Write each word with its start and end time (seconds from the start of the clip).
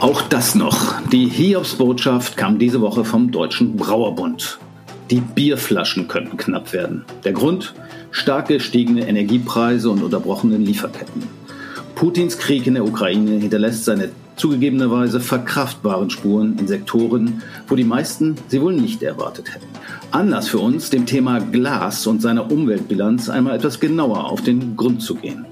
Auch 0.00 0.22
das 0.22 0.54
noch. 0.54 0.94
Die 1.10 1.26
Hiobsbotschaft 1.26 2.36
kam 2.36 2.60
diese 2.60 2.80
Woche 2.80 3.04
vom 3.04 3.32
Deutschen 3.32 3.76
Brauerbund. 3.76 4.60
Die 5.10 5.20
Bierflaschen 5.20 6.06
könnten 6.06 6.36
knapp 6.36 6.72
werden. 6.72 7.04
Der 7.24 7.32
Grund? 7.32 7.74
Stark 8.12 8.46
gestiegene 8.46 9.08
Energiepreise 9.08 9.90
und 9.90 10.04
unterbrochene 10.04 10.56
Lieferketten. 10.56 11.24
Putins 11.96 12.38
Krieg 12.38 12.68
in 12.68 12.74
der 12.74 12.84
Ukraine 12.84 13.40
hinterlässt 13.40 13.86
seine 13.86 14.10
zugegebenerweise 14.36 15.18
verkraftbaren 15.18 16.10
Spuren 16.10 16.56
in 16.60 16.68
Sektoren, 16.68 17.42
wo 17.66 17.74
die 17.74 17.82
meisten 17.82 18.36
sie 18.46 18.62
wohl 18.62 18.74
nicht 18.74 19.02
erwartet 19.02 19.52
hätten. 19.52 19.66
Anlass 20.12 20.46
für 20.46 20.60
uns, 20.60 20.90
dem 20.90 21.06
Thema 21.06 21.40
Glas 21.40 22.06
und 22.06 22.22
seiner 22.22 22.52
Umweltbilanz 22.52 23.28
einmal 23.28 23.56
etwas 23.56 23.80
genauer 23.80 24.30
auf 24.30 24.42
den 24.42 24.76
Grund 24.76 25.02
zu 25.02 25.16
gehen. 25.16 25.44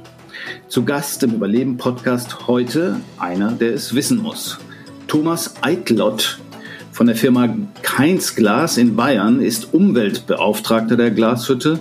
Zu 0.68 0.84
Gast 0.84 1.22
im 1.22 1.34
Überleben-Podcast 1.34 2.48
heute 2.48 3.00
einer, 3.18 3.52
der 3.52 3.72
es 3.72 3.94
wissen 3.94 4.20
muss. 4.20 4.58
Thomas 5.06 5.54
Eitlott 5.62 6.40
von 6.90 7.06
der 7.06 7.14
Firma 7.14 7.56
Keins 7.82 8.34
Glas 8.34 8.76
in 8.76 8.96
Bayern 8.96 9.40
ist 9.40 9.72
Umweltbeauftragter 9.72 10.96
der 10.96 11.12
Glashütte 11.12 11.78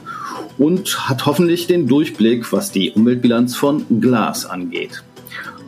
und 0.59 1.09
hat 1.09 1.25
hoffentlich 1.25 1.65
den 1.65 1.87
Durchblick, 1.87 2.53
was 2.53 2.71
die 2.71 2.91
Umweltbilanz 2.91 3.55
von 3.55 4.01
Glas 4.01 4.45
angeht. 4.45 5.03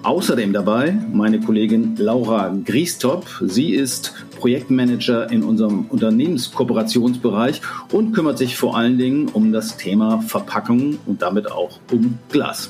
Außerdem 0.03 0.53
dabei 0.53 0.95
meine 1.11 1.39
Kollegin 1.39 1.95
Laura 1.97 2.55
Griestop. 2.63 3.25
Sie 3.41 3.73
ist 3.73 4.13
Projektmanager 4.37 5.29
in 5.31 5.43
unserem 5.43 5.85
Unternehmenskooperationsbereich 5.89 7.61
und 7.91 8.13
kümmert 8.13 8.37
sich 8.37 8.57
vor 8.57 8.77
allen 8.77 8.97
Dingen 8.97 9.27
um 9.29 9.51
das 9.51 9.77
Thema 9.77 10.21
Verpackung 10.21 10.99
und 11.05 11.21
damit 11.21 11.51
auch 11.51 11.79
um 11.91 12.17
Glas. 12.29 12.69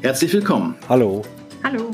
Herzlich 0.00 0.32
willkommen. 0.32 0.74
Hallo. 0.88 1.22
Hallo. 1.62 1.90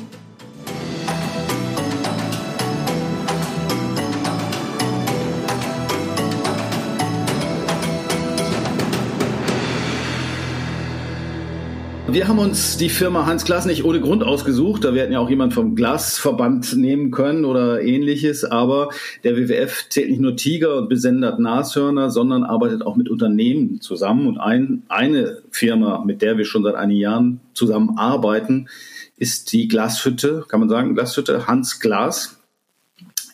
Wir 12.17 12.29
haben 12.29 12.39
uns 12.39 12.79
die 12.79 12.89
Firma 12.89 13.27
Hans 13.27 13.45
Glas 13.45 13.67
nicht 13.67 13.85
ohne 13.85 14.01
Grund 14.01 14.25
ausgesucht. 14.25 14.85
Da 14.85 14.95
wir 14.95 15.03
hätten 15.03 15.13
ja 15.13 15.19
auch 15.19 15.29
jemand 15.29 15.53
vom 15.53 15.77
Glasverband 15.77 16.75
nehmen 16.75 17.11
können 17.11 17.45
oder 17.45 17.83
ähnliches. 17.83 18.43
Aber 18.43 18.89
der 19.23 19.37
WWF 19.37 19.91
zählt 19.91 20.09
nicht 20.09 20.23
nur 20.23 20.35
Tiger 20.35 20.79
und 20.79 20.89
besendet 20.89 21.39
Nashörner, 21.39 22.09
sondern 22.09 22.43
arbeitet 22.43 22.81
auch 22.81 22.97
mit 22.97 23.11
Unternehmen 23.11 23.83
zusammen. 23.83 24.29
Und 24.29 24.39
ein, 24.39 24.85
eine 24.89 25.43
Firma, 25.51 26.03
mit 26.07 26.23
der 26.23 26.39
wir 26.39 26.47
schon 26.47 26.63
seit 26.63 26.75
einigen 26.75 27.01
Jahren 27.01 27.41
zusammenarbeiten, 27.53 28.71
ist 29.19 29.53
die 29.53 29.69
Glashütte, 29.69 30.47
kann 30.49 30.61
man 30.61 30.71
sagen, 30.71 30.95
Glashütte 30.95 31.47
Hans 31.47 31.81
Glas 31.81 32.41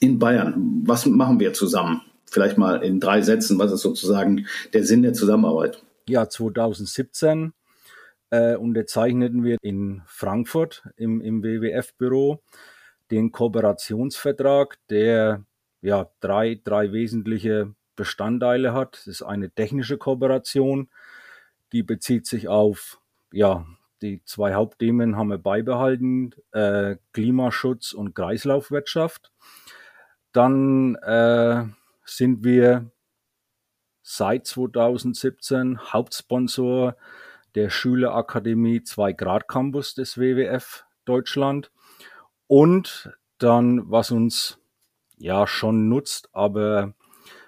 in 0.01 0.19
Bayern. 0.19 0.83
Was 0.85 1.07
machen 1.07 1.39
wir 1.39 1.53
zusammen? 1.53 2.01
Vielleicht 2.29 2.59
mal 2.59 2.83
in 2.83 2.99
drei 2.99 3.23
Sätzen. 3.23 3.61
Was 3.61 3.71
ist 3.71 3.83
sozusagen 3.83 4.47
der 4.73 4.83
Sinn 4.83 5.05
der 5.05 5.13
Zusammenarbeit? 5.13 5.81
Ja, 6.09 6.29
2017 6.29 7.53
äh, 8.33 8.57
unterzeichneten 8.57 9.45
wir 9.45 9.59
in 9.61 10.03
Frankfurt 10.07 10.89
im, 10.97 11.21
im 11.21 11.45
WWF-Büro 11.45 12.43
den 13.11 13.31
Kooperationsvertrag, 13.31 14.79
der 14.89 15.45
ja 15.83 16.11
drei, 16.21 16.59
drei 16.65 16.93
wesentliche 16.93 17.75
Bestandteile 17.95 18.73
hat. 18.73 18.97
Das 18.97 19.07
ist 19.07 19.23
eine 19.23 19.51
technische 19.51 19.99
Kooperation, 19.99 20.89
die 21.73 21.83
bezieht 21.83 22.27
sich 22.27 22.49
auf 22.49 22.99
ja, 23.33 23.67
die 24.01 24.23
zwei 24.25 24.55
Hauptthemen 24.55 25.17
haben 25.17 25.29
wir 25.29 25.39
beibehalten, 25.39 26.35
äh, 26.53 26.97
Klimaschutz 27.13 27.93
und 27.93 28.15
Kreislaufwirtschaft. 28.15 29.31
Dann 30.33 30.97
äh, 30.97 31.65
sind 32.05 32.45
wir 32.45 32.91
seit 34.03 34.47
2017 34.47 35.93
Hauptsponsor 35.93 36.97
der 37.55 37.71
Schülerakademie 37.71 38.83
2 38.83 39.13
Grad 39.13 39.49
Campus 39.49 39.95
des 39.95 40.19
WWF 40.19 40.85
Deutschland. 41.05 41.71
Und 42.47 43.11
dann, 43.39 43.91
was 43.91 44.11
uns 44.11 44.59
ja 45.17 45.47
schon 45.47 45.89
nutzt, 45.89 46.29
aber 46.33 46.95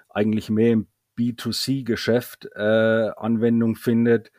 eigentlich 0.09 0.49
mehr 0.49 0.71
im 0.71 0.87
B2C-Geschäft 1.17 2.49
äh, 2.55 3.09
Anwendung 3.17 3.75
findet, 3.75 4.31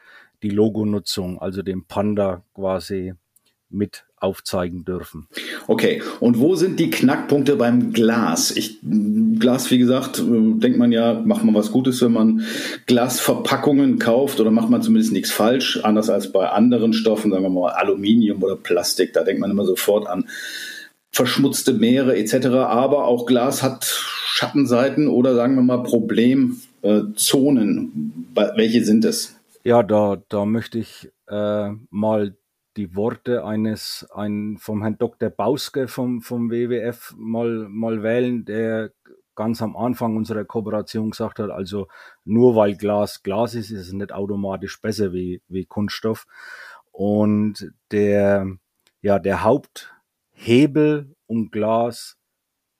die 0.42 0.50
Logonutzung, 0.50 1.40
also 1.40 1.62
den 1.62 1.86
Panda 1.86 2.44
quasi 2.54 3.14
mit 3.68 4.04
aufzeigen 4.18 4.84
dürfen. 4.84 5.26
Okay, 5.66 6.02
und 6.20 6.38
wo 6.38 6.54
sind 6.54 6.80
die 6.80 6.90
Knackpunkte 6.90 7.56
beim 7.56 7.92
Glas? 7.92 8.50
Ich, 8.50 8.78
Glas, 9.38 9.70
wie 9.70 9.78
gesagt, 9.78 10.22
denkt 10.24 10.78
man 10.78 10.92
ja, 10.92 11.20
macht 11.24 11.44
man 11.44 11.54
was 11.54 11.70
Gutes, 11.70 12.00
wenn 12.02 12.12
man 12.12 12.42
Glasverpackungen 12.86 13.98
kauft 13.98 14.40
oder 14.40 14.50
macht 14.50 14.70
man 14.70 14.82
zumindest 14.82 15.12
nichts 15.12 15.30
falsch, 15.30 15.80
anders 15.82 16.08
als 16.08 16.32
bei 16.32 16.48
anderen 16.48 16.92
Stoffen, 16.92 17.30
sagen 17.30 17.42
wir 17.42 17.50
mal 17.50 17.72
Aluminium 17.72 18.42
oder 18.42 18.56
Plastik, 18.56 19.12
da 19.12 19.22
denkt 19.22 19.40
man 19.40 19.50
immer 19.50 19.66
sofort 19.66 20.06
an 20.06 20.28
verschmutzte 21.10 21.72
Meere 21.72 22.16
etc. 22.16 22.46
Aber 22.46 23.06
auch 23.06 23.26
Glas 23.26 23.62
hat 23.62 23.84
Schattenseiten 23.84 25.08
oder 25.08 25.34
sagen 25.34 25.56
wir 25.56 25.62
mal 25.62 25.82
Problemzonen. 25.82 28.26
Welche 28.34 28.84
sind 28.84 29.04
es? 29.04 29.36
Ja, 29.64 29.82
da, 29.82 30.22
da 30.28 30.44
möchte 30.44 30.78
ich 30.78 31.10
äh, 31.28 31.70
mal 31.90 32.36
die 32.76 32.94
Worte 32.94 33.44
eines 33.44 34.06
ein, 34.12 34.56
vom 34.58 34.82
Herrn 34.82 34.98
Dr. 34.98 35.30
Bauske 35.30 35.88
vom, 35.88 36.20
vom 36.20 36.50
WWF 36.50 37.14
mal, 37.16 37.66
mal 37.68 38.02
wählen, 38.02 38.44
der 38.44 38.92
ganz 39.34 39.62
am 39.62 39.76
Anfang 39.76 40.16
unserer 40.16 40.44
Kooperation 40.44 41.10
gesagt 41.10 41.38
hat, 41.38 41.50
also 41.50 41.88
nur 42.24 42.56
weil 42.56 42.76
Glas 42.76 43.22
Glas 43.22 43.54
ist, 43.54 43.70
ist 43.70 43.88
es 43.88 43.92
nicht 43.92 44.12
automatisch 44.12 44.80
besser 44.80 45.12
wie, 45.12 45.42
wie 45.48 45.66
Kunststoff. 45.66 46.26
Und 46.90 47.72
der, 47.92 48.46
ja, 49.02 49.18
der 49.18 49.44
Haupthebel, 49.44 51.14
um 51.26 51.50
Glas 51.50 52.16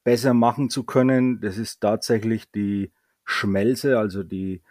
besser 0.02 0.34
machen 0.34 0.70
zu 0.70 0.84
können, 0.84 1.40
das 1.40 1.58
ist 1.58 1.80
tatsächlich 1.80 2.50
die 2.50 2.90
Schmelze, 3.24 3.98
also 3.98 4.22
die, 4.22 4.62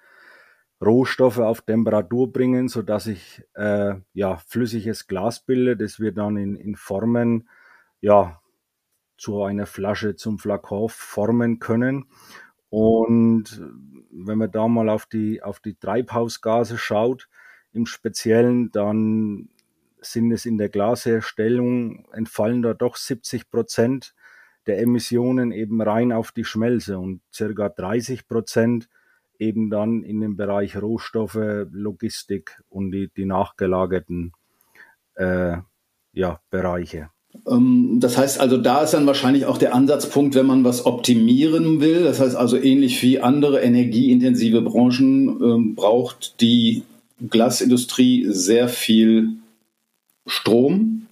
Rohstoffe 0.84 1.40
auf 1.40 1.62
Temperatur 1.62 2.32
bringen, 2.32 2.68
so 2.68 2.82
dass 2.82 3.08
ich 3.08 3.44
äh, 3.54 3.96
ja 4.14 4.38
flüssiges 4.38 5.08
Glas 5.08 5.40
bilde, 5.40 5.78
das 5.78 6.00
wir 6.00 6.12
dann 6.12 6.38
in, 6.38 6.56
in 6.56 6.76
Formen 6.76 7.50
ja 8.02 8.42
zu 9.18 9.44
einer 9.44 9.66
Flasche 9.66 10.16
zum 10.16 10.38
Flakon 10.40 10.90
formen 10.90 11.60
können. 11.60 12.06
Und 12.70 13.62
wenn 14.12 14.38
man 14.38 14.52
da 14.52 14.68
mal 14.68 14.90
auf 14.90 15.06
die 15.06 15.42
auf 15.42 15.60
die 15.60 15.76
Treibhausgase 15.76 16.78
schaut, 16.78 17.30
im 17.76 17.86
Speziellen, 17.86 18.72
dann 18.72 19.50
sind 20.00 20.32
es 20.32 20.46
in 20.46 20.58
der 20.58 20.70
Glasherstellung 20.70 22.08
entfallen 22.14 22.62
da 22.62 22.74
doch 22.74 22.96
70 22.96 23.50
Prozent 23.50 24.16
der 24.66 24.80
Emissionen 24.80 25.52
eben 25.52 25.82
rein 25.82 26.12
auf 26.12 26.32
die 26.32 26.46
Schmelze 26.46 26.98
und 26.98 27.22
circa 27.34 27.70
30 27.70 28.28
Prozent 28.28 28.90
eben 29.40 29.70
dann 29.70 30.04
in 30.04 30.22
dem 30.22 30.36
Bereich 30.36 30.82
Rohstoffe, 30.82 31.68
Logistik 31.72 32.62
und 32.70 32.92
die, 32.92 33.10
die 33.16 33.26
nachgelagerten 33.26 34.32
äh, 35.16 35.58
ja, 36.14 36.40
Bereiche. 36.50 37.10
Ähm, 37.48 37.98
das 38.00 38.18
heißt 38.18 38.40
also, 38.40 38.58
da 38.58 38.84
ist 38.84 38.94
dann 38.94 39.08
wahrscheinlich 39.08 39.46
auch 39.46 39.58
der 39.58 39.76
Ansatzpunkt, 39.76 40.36
wenn 40.36 40.46
man 40.46 40.64
was 40.64 40.86
optimieren 40.86 41.82
will. 41.82 42.04
Das 42.04 42.20
heißt 42.20 42.36
also, 42.36 42.58
ähnlich 42.58 43.02
wie 43.04 43.20
andere 43.20 43.62
energieintensive 43.62 44.62
Branchen 44.62 45.42
ähm, 45.42 45.76
braucht 45.76 46.42
die 46.42 46.84
Glasindustrie 47.30 48.26
sehr 48.30 48.68
viel 48.68 49.30
Strom 50.28 51.08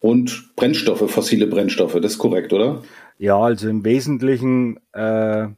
und 0.00 0.54
Brennstoffe, 0.56 1.10
fossile 1.10 1.46
Brennstoffe. 1.46 1.94
Das 1.94 2.12
ist 2.12 2.18
korrekt, 2.18 2.52
oder? 2.52 2.82
Ja, 3.18 3.38
also 3.38 3.68
im 3.68 3.84
Wesentlichen 3.84 4.78
äh, 4.92 5.48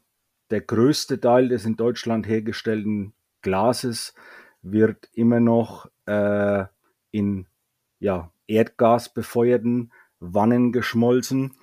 der 0.50 0.60
größte 0.60 1.20
Teil 1.20 1.48
des 1.48 1.64
in 1.64 1.76
Deutschland 1.76 2.26
hergestellten 2.26 3.12
Glases 3.42 4.14
wird 4.62 5.08
immer 5.12 5.40
noch 5.40 5.90
äh, 6.06 6.64
in 7.10 7.46
ja, 8.00 8.32
Erdgas 8.46 9.12
befeuerten 9.12 9.92
Wannen 10.20 10.72
geschmolzen. 10.72 11.54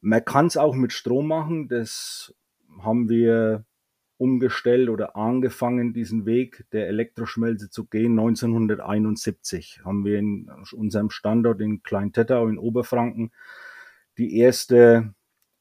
Man 0.00 0.24
kann 0.24 0.46
es 0.46 0.56
auch 0.56 0.74
mit 0.74 0.92
Strom 0.92 1.28
machen. 1.28 1.68
Das 1.68 2.34
haben 2.80 3.08
wir 3.08 3.64
umgestellt 4.16 4.90
oder 4.90 5.16
angefangen, 5.16 5.92
diesen 5.92 6.26
Weg 6.26 6.66
der 6.72 6.88
Elektroschmelze 6.88 7.70
zu 7.70 7.86
gehen. 7.86 8.18
1971 8.18 9.80
haben 9.84 10.04
wir 10.04 10.18
in 10.18 10.50
unserem 10.72 11.10
Standort 11.10 11.60
in 11.60 11.82
Kleintettau 11.82 12.46
in 12.48 12.58
Oberfranken 12.58 13.32
die 14.18 14.36
erste 14.36 15.14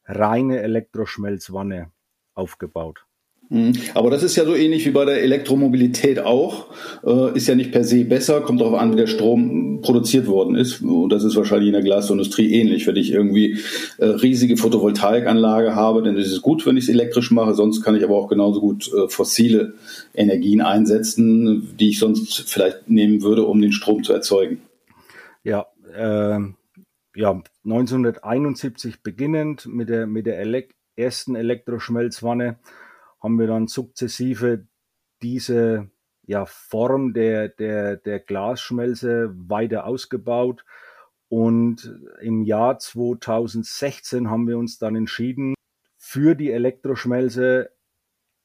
reine 0.05 0.61
Elektroschmelzwanne 0.61 1.91
aufgebaut. 2.39 3.05
Mhm. 3.49 3.73
Aber 3.95 4.11
das 4.11 4.21
ist 4.21 4.35
ja 4.35 4.45
so 4.45 4.55
ähnlich 4.55 4.85
wie 4.85 4.91
bei 4.91 5.05
der 5.05 5.23
Elektromobilität 5.23 6.19
auch. 6.19 6.67
Äh, 7.03 7.35
ist 7.35 7.47
ja 7.47 7.55
nicht 7.55 7.71
per 7.71 7.83
se 7.83 8.05
besser, 8.05 8.41
kommt 8.41 8.61
darauf 8.61 8.79
an, 8.79 8.93
wie 8.93 8.97
der 8.97 9.07
Strom 9.07 9.81
produziert 9.81 10.27
worden 10.27 10.55
ist. 10.55 10.81
Und 10.81 11.09
das 11.09 11.23
ist 11.23 11.35
wahrscheinlich 11.35 11.67
in 11.67 11.73
der 11.73 11.81
Glasindustrie 11.81 12.53
ähnlich. 12.53 12.85
Wenn 12.85 12.95
ich 12.95 13.11
irgendwie 13.11 13.59
äh, 13.97 14.05
riesige 14.05 14.55
Photovoltaikanlage 14.55 15.73
habe, 15.73 16.03
dann 16.03 16.15
ist 16.15 16.31
es 16.31 16.43
gut, 16.43 16.65
wenn 16.67 16.77
ich 16.77 16.83
es 16.83 16.89
elektrisch 16.89 17.31
mache. 17.31 17.55
Sonst 17.55 17.81
kann 17.81 17.95
ich 17.95 18.03
aber 18.03 18.17
auch 18.17 18.27
genauso 18.27 18.61
gut 18.61 18.91
äh, 18.93 19.09
fossile 19.09 19.73
Energien 20.13 20.61
einsetzen, 20.61 21.75
die 21.79 21.89
ich 21.89 21.99
sonst 21.99 22.41
vielleicht 22.47 22.87
nehmen 22.87 23.23
würde, 23.23 23.45
um 23.45 23.59
den 23.61 23.71
Strom 23.71 24.03
zu 24.03 24.13
erzeugen. 24.13 24.61
Ja, 25.43 25.65
äh, 25.95 26.39
ja 27.15 27.41
1971 27.65 29.01
beginnend 29.01 29.65
mit 29.65 29.89
der, 29.89 30.05
mit 30.05 30.27
der 30.27 30.39
Elek 30.39 30.75
ersten 30.99 31.35
Elektroschmelzwanne 31.35 32.59
haben 33.21 33.39
wir 33.39 33.47
dann 33.47 33.67
sukzessive 33.67 34.67
diese 35.21 35.89
ja, 36.25 36.45
Form 36.45 37.13
der, 37.13 37.49
der, 37.49 37.97
der 37.97 38.19
Glasschmelze 38.19 39.33
weiter 39.33 39.85
ausgebaut. 39.85 40.63
Und 41.27 41.93
im 42.21 42.43
Jahr 42.43 42.79
2016 42.79 44.29
haben 44.29 44.47
wir 44.47 44.57
uns 44.57 44.77
dann 44.77 44.95
entschieden, 44.95 45.55
für 45.97 46.35
die 46.35 46.51
Elektroschmelze 46.51 47.71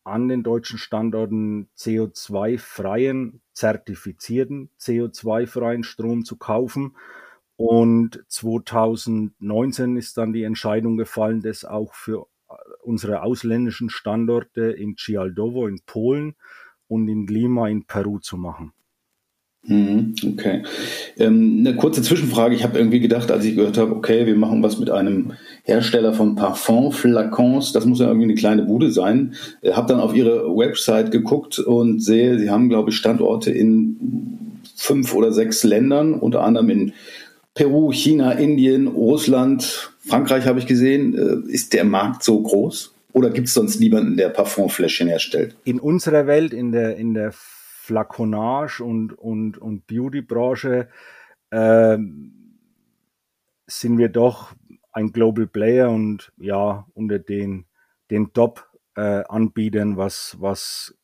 an 0.04 0.28
den 0.28 0.42
deutschen 0.42 0.78
Standorten 0.78 1.70
CO2-freien, 1.78 3.40
zertifizierten 3.54 4.70
CO2-freien 4.78 5.82
Strom 5.82 6.24
zu 6.24 6.36
kaufen. 6.36 6.96
Und 7.56 8.24
2019 8.28 9.96
ist 9.96 10.18
dann 10.18 10.32
die 10.32 10.42
Entscheidung 10.42 10.96
gefallen, 10.96 11.40
das 11.40 11.64
auch 11.64 11.94
für 11.94 12.26
unsere 12.82 13.22
ausländischen 13.22 13.90
Standorte 13.90 14.62
in 14.62 14.96
Cialdowo 14.96 15.66
in 15.66 15.80
Polen 15.86 16.34
und 16.88 17.08
in 17.08 17.26
Lima 17.26 17.68
in 17.68 17.84
Peru 17.84 18.18
zu 18.18 18.36
machen. 18.36 18.72
Mhm, 19.66 20.14
okay. 20.32 20.62
Ähm, 21.16 21.56
eine 21.60 21.76
kurze 21.76 22.02
Zwischenfrage. 22.02 22.54
Ich 22.54 22.64
habe 22.64 22.78
irgendwie 22.78 23.00
gedacht, 23.00 23.30
als 23.30 23.46
ich 23.46 23.56
gehört 23.56 23.78
habe, 23.78 23.96
okay, 23.96 24.26
wir 24.26 24.36
machen 24.36 24.62
was 24.62 24.78
mit 24.78 24.90
einem 24.90 25.32
Hersteller 25.62 26.12
von 26.12 26.34
Parfum-Flakons, 26.36 27.72
das 27.72 27.86
muss 27.86 28.00
ja 28.00 28.08
irgendwie 28.08 28.24
eine 28.24 28.34
kleine 28.34 28.64
Bude 28.64 28.90
sein. 28.90 29.34
Ich 29.62 29.74
habe 29.74 29.88
dann 29.88 30.00
auf 30.00 30.14
ihre 30.14 30.54
Website 30.54 31.10
geguckt 31.10 31.58
und 31.58 32.00
sehe, 32.00 32.38
sie 32.38 32.50
haben, 32.50 32.68
glaube 32.68 32.90
ich, 32.90 32.96
Standorte 32.96 33.50
in 33.50 33.96
fünf 34.76 35.14
oder 35.14 35.32
sechs 35.32 35.64
Ländern, 35.64 36.12
unter 36.12 36.42
anderem 36.42 36.68
in 36.68 36.92
Peru, 37.54 37.90
China, 37.90 38.32
Indien, 38.32 38.86
Russland, 38.86 39.93
Frankreich 40.06 40.46
habe 40.46 40.58
ich 40.58 40.66
gesehen. 40.66 41.14
Äh, 41.16 41.50
ist 41.50 41.72
der 41.72 41.84
Markt 41.84 42.22
so 42.22 42.42
groß? 42.42 42.94
Oder 43.12 43.30
gibt 43.30 43.48
es 43.48 43.54
sonst 43.54 43.78
niemanden, 43.78 44.16
der 44.16 44.28
Parfumfläschchen 44.28 45.08
herstellt? 45.08 45.56
In 45.64 45.78
unserer 45.78 46.26
Welt, 46.26 46.52
in 46.52 46.72
der, 46.72 46.96
in 46.96 47.14
der 47.14 47.30
Flaconage 47.32 48.82
und, 48.82 49.12
und, 49.12 49.56
und 49.56 49.86
Beauty-Branche, 49.86 50.88
äh, 51.50 51.98
sind 53.66 53.98
wir 53.98 54.08
doch 54.08 54.54
ein 54.92 55.12
Global 55.12 55.46
Player 55.46 55.90
und 55.90 56.32
ja, 56.36 56.86
unter 56.94 57.18
den, 57.18 57.66
den 58.10 58.32
Top-Anbietern, 58.32 59.92
äh, 59.92 59.96
was, 59.96 60.36
was 60.40 60.96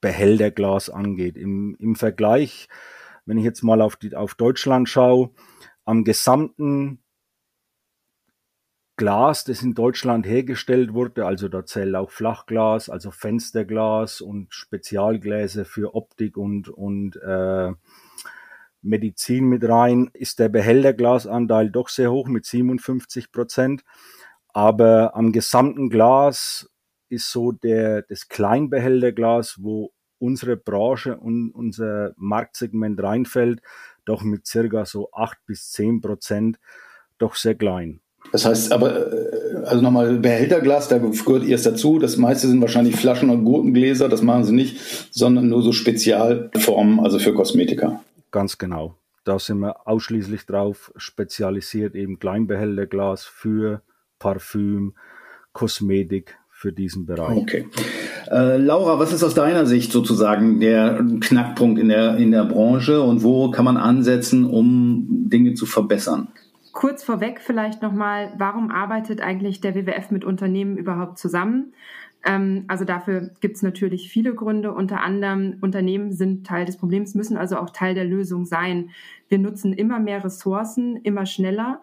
Behälterglas 0.00 0.90
angeht. 0.90 1.36
Im, 1.36 1.76
Im 1.78 1.96
Vergleich, 1.96 2.68
wenn 3.26 3.38
ich 3.38 3.44
jetzt 3.44 3.62
mal 3.62 3.80
auf, 3.80 3.96
die, 3.96 4.14
auf 4.14 4.34
Deutschland 4.34 4.88
schaue, 4.88 5.30
am 5.84 6.04
gesamten 6.04 7.01
Glas, 8.96 9.44
das 9.44 9.62
in 9.62 9.74
Deutschland 9.74 10.26
hergestellt 10.26 10.92
wurde, 10.92 11.26
also 11.26 11.48
da 11.48 11.64
zählt 11.64 11.94
auch 11.94 12.10
Flachglas, 12.10 12.90
also 12.90 13.10
Fensterglas 13.10 14.20
und 14.20 14.52
Spezialgläser 14.52 15.64
für 15.64 15.94
Optik 15.94 16.36
und, 16.36 16.68
und 16.68 17.16
äh, 17.16 17.72
Medizin 18.82 19.46
mit 19.46 19.66
rein, 19.66 20.10
ist 20.12 20.38
der 20.38 20.48
Behälterglasanteil 20.50 21.70
doch 21.70 21.88
sehr 21.88 22.12
hoch 22.12 22.28
mit 22.28 22.44
57 22.44 23.32
Prozent. 23.32 23.82
Aber 24.48 25.16
am 25.16 25.32
gesamten 25.32 25.88
Glas 25.88 26.70
ist 27.08 27.30
so 27.30 27.52
der, 27.52 28.02
das 28.02 28.28
Kleinbehälterglas, 28.28 29.56
wo 29.62 29.92
unsere 30.18 30.56
Branche 30.56 31.16
und 31.16 31.50
unser 31.52 32.12
Marktsegment 32.16 33.02
reinfällt, 33.02 33.62
doch 34.04 34.22
mit 34.22 34.46
circa 34.46 34.84
so 34.84 35.10
acht 35.12 35.38
bis 35.46 35.70
zehn 35.70 36.00
Prozent 36.00 36.58
doch 37.18 37.34
sehr 37.36 37.54
klein. 37.54 38.01
Das 38.30 38.46
heißt 38.46 38.72
aber, 38.72 39.12
äh, 39.12 39.56
also 39.64 39.82
nochmal 39.82 40.18
Behälterglas, 40.18 40.88
da 40.88 40.98
gehört 40.98 41.44
erst 41.44 41.66
dazu. 41.66 41.98
Das 41.98 42.16
meiste 42.16 42.48
sind 42.48 42.60
wahrscheinlich 42.60 42.96
Flaschen 42.96 43.30
und 43.30 43.44
Gurkengläser, 43.44 44.08
das 44.08 44.22
machen 44.22 44.44
sie 44.44 44.54
nicht, 44.54 44.78
sondern 45.10 45.48
nur 45.48 45.62
so 45.62 45.72
Spezialformen, 45.72 47.00
also 47.00 47.18
für 47.18 47.34
Kosmetika. 47.34 48.00
Ganz 48.30 48.58
genau. 48.58 48.94
Da 49.24 49.38
sind 49.38 49.60
wir 49.60 49.86
ausschließlich 49.86 50.46
drauf 50.46 50.92
spezialisiert, 50.96 51.94
eben 51.94 52.18
Kleinbehälterglas 52.18 53.24
für 53.24 53.82
Parfüm, 54.18 54.94
Kosmetik, 55.52 56.36
für 56.62 56.72
diesen 56.72 57.06
Bereich. 57.06 57.36
Okay. 57.38 57.66
Äh, 58.30 58.56
Laura, 58.56 59.00
was 59.00 59.12
ist 59.12 59.24
aus 59.24 59.34
deiner 59.34 59.66
Sicht 59.66 59.90
sozusagen 59.90 60.60
der 60.60 61.04
Knackpunkt 61.20 61.78
in 61.80 61.88
der, 61.88 62.16
in 62.18 62.30
der 62.30 62.44
Branche 62.44 63.02
und 63.02 63.24
wo 63.24 63.50
kann 63.50 63.64
man 63.64 63.76
ansetzen, 63.76 64.44
um 64.44 65.28
Dinge 65.28 65.54
zu 65.54 65.66
verbessern? 65.66 66.28
Kurz 66.72 67.04
vorweg 67.04 67.40
vielleicht 67.40 67.82
nochmal, 67.82 68.32
warum 68.38 68.70
arbeitet 68.70 69.20
eigentlich 69.20 69.60
der 69.60 69.74
WWF 69.74 70.10
mit 70.10 70.24
Unternehmen 70.24 70.76
überhaupt 70.76 71.18
zusammen? 71.18 71.74
Ähm, 72.24 72.64
also 72.68 72.84
dafür 72.84 73.30
gibt 73.40 73.56
es 73.56 73.62
natürlich 73.62 74.08
viele 74.10 74.34
Gründe. 74.34 74.72
Unter 74.72 75.02
anderem, 75.02 75.58
Unternehmen 75.60 76.12
sind 76.12 76.46
Teil 76.46 76.64
des 76.64 76.76
Problems, 76.78 77.14
müssen 77.14 77.36
also 77.36 77.58
auch 77.58 77.70
Teil 77.70 77.94
der 77.94 78.04
Lösung 78.04 78.46
sein. 78.46 78.90
Wir 79.28 79.38
nutzen 79.38 79.72
immer 79.72 80.00
mehr 80.00 80.24
Ressourcen, 80.24 80.96
immer 80.96 81.26
schneller 81.26 81.82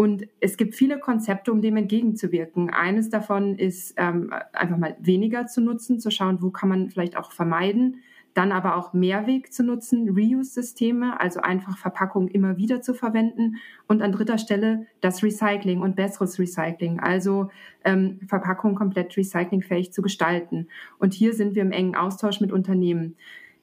und 0.00 0.26
es 0.40 0.56
gibt 0.56 0.74
viele 0.74 0.98
Konzepte, 0.98 1.52
um 1.52 1.60
dem 1.60 1.76
entgegenzuwirken. 1.76 2.70
Eines 2.70 3.10
davon 3.10 3.56
ist 3.56 3.92
ähm, 3.98 4.32
einfach 4.54 4.78
mal 4.78 4.96
weniger 4.98 5.46
zu 5.46 5.60
nutzen, 5.60 6.00
zu 6.00 6.10
schauen, 6.10 6.40
wo 6.40 6.48
kann 6.48 6.70
man 6.70 6.88
vielleicht 6.88 7.18
auch 7.18 7.32
vermeiden. 7.32 8.02
Dann 8.34 8.52
aber 8.52 8.76
auch 8.76 8.92
Mehrweg 8.92 9.52
zu 9.52 9.64
nutzen, 9.64 10.08
Reuse-Systeme, 10.10 11.20
also 11.20 11.40
einfach 11.40 11.76
Verpackungen 11.76 12.28
immer 12.28 12.56
wieder 12.56 12.80
zu 12.80 12.94
verwenden. 12.94 13.56
Und 13.88 14.02
an 14.02 14.12
dritter 14.12 14.38
Stelle 14.38 14.86
das 15.00 15.22
Recycling 15.22 15.80
und 15.80 15.96
besseres 15.96 16.38
Recycling, 16.38 17.00
also 17.00 17.50
ähm, 17.84 18.20
Verpackungen 18.28 18.76
komplett 18.76 19.16
recyclingfähig 19.16 19.92
zu 19.92 20.02
gestalten. 20.02 20.68
Und 20.98 21.12
hier 21.12 21.34
sind 21.34 21.54
wir 21.54 21.62
im 21.62 21.72
engen 21.72 21.96
Austausch 21.96 22.40
mit 22.40 22.52
Unternehmen. 22.52 23.16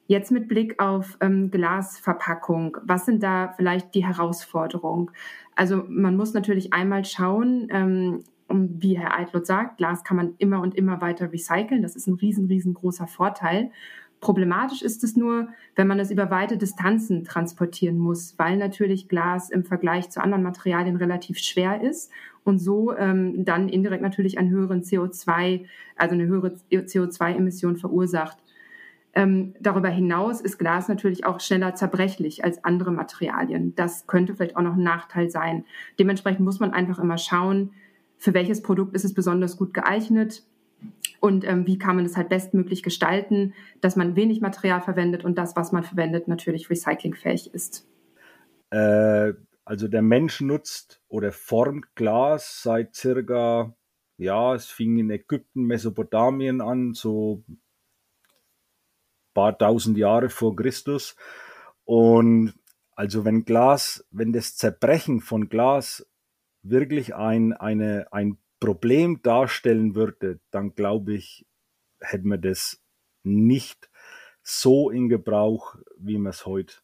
Jetzt 0.07 0.31
mit 0.31 0.47
Blick 0.47 0.81
auf 0.81 1.17
ähm, 1.19 1.51
Glasverpackung, 1.51 2.77
was 2.81 3.05
sind 3.05 3.23
da 3.23 3.53
vielleicht 3.57 3.93
die 3.93 4.05
Herausforderungen? 4.05 5.11
Also 5.55 5.83
man 5.89 6.15
muss 6.15 6.33
natürlich 6.33 6.71
einmal 6.71 7.03
schauen, 7.03 7.67
ähm, 7.71 8.23
wie 8.49 8.97
Herr 8.97 9.17
Eitlot 9.17 9.45
sagt, 9.45 9.77
Glas 9.77 10.05
kann 10.05 10.15
man 10.15 10.35
immer 10.37 10.61
und 10.61 10.75
immer 10.75 11.01
weiter 11.01 11.33
recyceln. 11.33 11.81
Das 11.81 11.97
ist 11.97 12.07
ein 12.07 12.13
riesen, 12.15 12.47
riesengroßer 12.47 13.07
Vorteil. 13.07 13.71
Problematisch 14.19 14.81
ist 14.81 15.03
es 15.03 15.15
nur, 15.15 15.49
wenn 15.75 15.87
man 15.87 15.99
es 15.99 16.09
über 16.09 16.31
weite 16.31 16.57
Distanzen 16.57 17.23
transportieren 17.23 17.99
muss, 17.99 18.33
weil 18.37 18.57
natürlich 18.57 19.07
Glas 19.07 19.49
im 19.51 19.63
Vergleich 19.63 20.09
zu 20.09 20.21
anderen 20.21 20.41
Materialien 20.41 20.95
relativ 20.95 21.37
schwer 21.37 21.81
ist 21.81 22.11
und 22.43 22.57
so 22.57 22.95
ähm, 22.97 23.45
dann 23.45 23.69
indirekt 23.69 24.01
natürlich 24.01 24.39
einen 24.39 24.49
höheren 24.49 24.81
CO2, 24.81 25.65
also 25.95 26.15
eine 26.15 26.25
höhere 26.25 26.55
CO2-Emission 26.71 27.77
verursacht. 27.77 28.37
Ähm, 29.13 29.53
darüber 29.59 29.89
hinaus 29.89 30.41
ist 30.41 30.57
Glas 30.57 30.87
natürlich 30.87 31.25
auch 31.25 31.39
schneller 31.39 31.75
zerbrechlich 31.75 32.43
als 32.43 32.63
andere 32.63 32.91
Materialien. 32.91 33.75
Das 33.75 34.07
könnte 34.07 34.35
vielleicht 34.35 34.55
auch 34.55 34.61
noch 34.61 34.75
ein 34.75 34.83
Nachteil 34.83 35.29
sein. 35.29 35.65
Dementsprechend 35.99 36.43
muss 36.43 36.59
man 36.59 36.71
einfach 36.71 36.97
immer 36.97 37.17
schauen, 37.19 37.71
für 38.17 38.33
welches 38.33 38.63
Produkt 38.63 38.95
ist 38.95 39.05
es 39.05 39.13
besonders 39.13 39.57
gut 39.57 39.75
geeignet 39.75 40.43
und 41.19 41.45
ähm, 41.45 41.65
wie 41.65 41.77
kann 41.77 41.95
man 41.95 42.05
es 42.05 42.15
halt 42.15 42.29
bestmöglich 42.29 42.83
gestalten, 42.83 43.53
dass 43.81 43.95
man 43.95 44.15
wenig 44.15 44.41
Material 44.41 44.81
verwendet 44.81 45.25
und 45.25 45.37
das, 45.37 45.55
was 45.55 45.71
man 45.71 45.83
verwendet, 45.83 46.27
natürlich 46.27 46.69
recyclingfähig 46.69 47.53
ist. 47.53 47.87
Äh, 48.69 49.33
also 49.65 49.87
der 49.87 50.01
Mensch 50.01 50.41
nutzt 50.41 51.01
oder 51.09 51.31
formt 51.31 51.95
Glas 51.95 52.61
seit 52.61 52.95
circa, 52.95 53.75
ja, 54.17 54.55
es 54.55 54.67
fing 54.67 54.97
in 54.97 55.09
Ägypten, 55.09 55.63
Mesopotamien 55.63 56.61
an, 56.61 56.93
so 56.93 57.43
paar 59.33 59.57
tausend 59.57 59.97
Jahre 59.97 60.29
vor 60.29 60.55
Christus. 60.55 61.15
Und 61.85 62.53
also 62.95 63.25
wenn 63.25 63.45
Glas, 63.45 64.07
wenn 64.09 64.33
das 64.33 64.55
Zerbrechen 64.55 65.21
von 65.21 65.49
Glas 65.49 66.07
wirklich 66.63 67.13
ein, 67.13 67.53
eine, 67.53 68.07
ein 68.11 68.37
Problem 68.59 69.21
darstellen 69.21 69.95
würde, 69.95 70.39
dann 70.51 70.73
glaube 70.75 71.13
ich, 71.15 71.45
hätten 71.99 72.29
wir 72.29 72.37
das 72.37 72.81
nicht 73.23 73.89
so 74.41 74.89
in 74.89 75.09
Gebrauch, 75.09 75.75
wie 75.97 76.17
wir 76.17 76.29
es 76.29 76.45
heute 76.45 76.75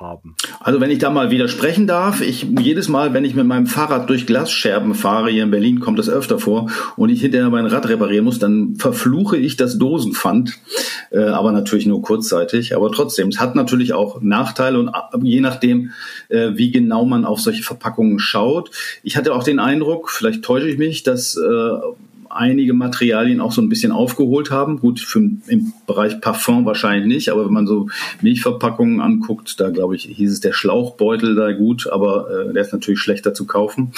haben. 0.00 0.34
Also 0.60 0.80
wenn 0.80 0.90
ich 0.90 0.98
da 0.98 1.10
mal 1.10 1.30
widersprechen 1.30 1.86
darf, 1.86 2.20
ich 2.22 2.46
jedes 2.58 2.88
Mal, 2.88 3.12
wenn 3.12 3.24
ich 3.24 3.34
mit 3.34 3.46
meinem 3.46 3.66
Fahrrad 3.66 4.08
durch 4.08 4.26
Glasscherben 4.26 4.94
fahre, 4.94 5.30
hier 5.30 5.42
in 5.42 5.50
Berlin 5.50 5.80
kommt 5.80 5.98
das 5.98 6.08
öfter 6.08 6.38
vor, 6.38 6.70
und 6.96 7.10
ich 7.10 7.20
hinterher 7.20 7.50
mein 7.50 7.66
Rad 7.66 7.88
reparieren 7.88 8.24
muss, 8.24 8.38
dann 8.38 8.76
verfluche 8.76 9.36
ich 9.36 9.56
das 9.56 9.78
Dosenpfand, 9.78 10.58
äh, 11.10 11.20
aber 11.20 11.52
natürlich 11.52 11.86
nur 11.86 12.02
kurzzeitig. 12.02 12.74
Aber 12.74 12.90
trotzdem, 12.90 13.28
es 13.28 13.38
hat 13.38 13.54
natürlich 13.54 13.92
auch 13.92 14.20
Nachteile 14.22 14.78
und 14.78 14.90
je 15.22 15.40
nachdem, 15.40 15.90
äh, 16.28 16.50
wie 16.54 16.70
genau 16.70 17.04
man 17.04 17.24
auf 17.24 17.40
solche 17.40 17.62
Verpackungen 17.62 18.18
schaut. 18.18 18.70
Ich 19.02 19.16
hatte 19.16 19.34
auch 19.34 19.44
den 19.44 19.58
Eindruck, 19.58 20.10
vielleicht 20.10 20.42
täusche 20.42 20.68
ich 20.68 20.78
mich, 20.78 21.02
dass 21.02 21.36
äh, 21.36 21.70
einige 22.30 22.72
Materialien 22.72 23.40
auch 23.40 23.52
so 23.52 23.60
ein 23.60 23.68
bisschen 23.68 23.92
aufgeholt 23.92 24.50
haben. 24.50 24.78
Gut, 24.78 25.00
für, 25.00 25.18
im 25.18 25.72
Bereich 25.86 26.20
Parfum 26.20 26.64
wahrscheinlich 26.64 27.06
nicht, 27.06 27.28
aber 27.30 27.44
wenn 27.46 27.52
man 27.52 27.66
so 27.66 27.88
Milchverpackungen 28.22 29.00
anguckt, 29.00 29.60
da 29.60 29.70
glaube 29.70 29.96
ich, 29.96 30.04
hieß 30.04 30.32
es 30.32 30.40
der 30.40 30.52
Schlauchbeutel 30.52 31.34
da 31.34 31.52
gut, 31.52 31.88
aber 31.90 32.30
äh, 32.30 32.52
der 32.52 32.62
ist 32.62 32.72
natürlich 32.72 33.00
schlechter 33.00 33.34
zu 33.34 33.46
kaufen. 33.46 33.92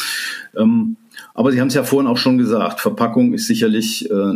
Ähm, 0.57 0.97
aber 1.35 1.53
Sie 1.53 1.61
haben 1.61 1.69
es 1.69 1.75
ja 1.75 1.85
vorhin 1.85 2.11
auch 2.11 2.17
schon 2.17 2.39
gesagt, 2.39 2.81
Verpackung 2.81 3.35
ist 3.35 3.47
sicherlich 3.47 4.11
äh, 4.11 4.35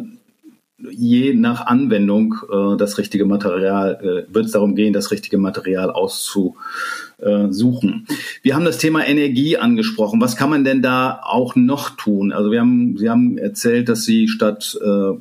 je 0.78 1.34
nach 1.34 1.66
Anwendung 1.66 2.34
äh, 2.50 2.76
das 2.76 2.98
richtige 2.98 3.24
Material, 3.24 4.26
äh, 4.28 4.34
wird 4.34 4.46
es 4.46 4.52
darum 4.52 4.74
gehen, 4.74 4.92
das 4.92 5.10
richtige 5.10 5.38
Material 5.38 5.90
auszusuchen. 7.18 8.06
Wir 8.42 8.54
haben 8.54 8.64
das 8.64 8.78
Thema 8.78 9.06
Energie 9.06 9.56
angesprochen. 9.56 10.20
Was 10.20 10.36
kann 10.36 10.50
man 10.50 10.64
denn 10.64 10.82
da 10.82 11.20
auch 11.22 11.56
noch 11.56 11.90
tun? 11.90 12.32
Also 12.32 12.50
wir 12.50 12.60
haben, 12.60 12.96
Sie 12.96 13.08
haben 13.08 13.38
erzählt, 13.38 13.88
dass 13.88 14.04
Sie 14.04 14.28
statt 14.28 14.78
äh, 14.82 15.12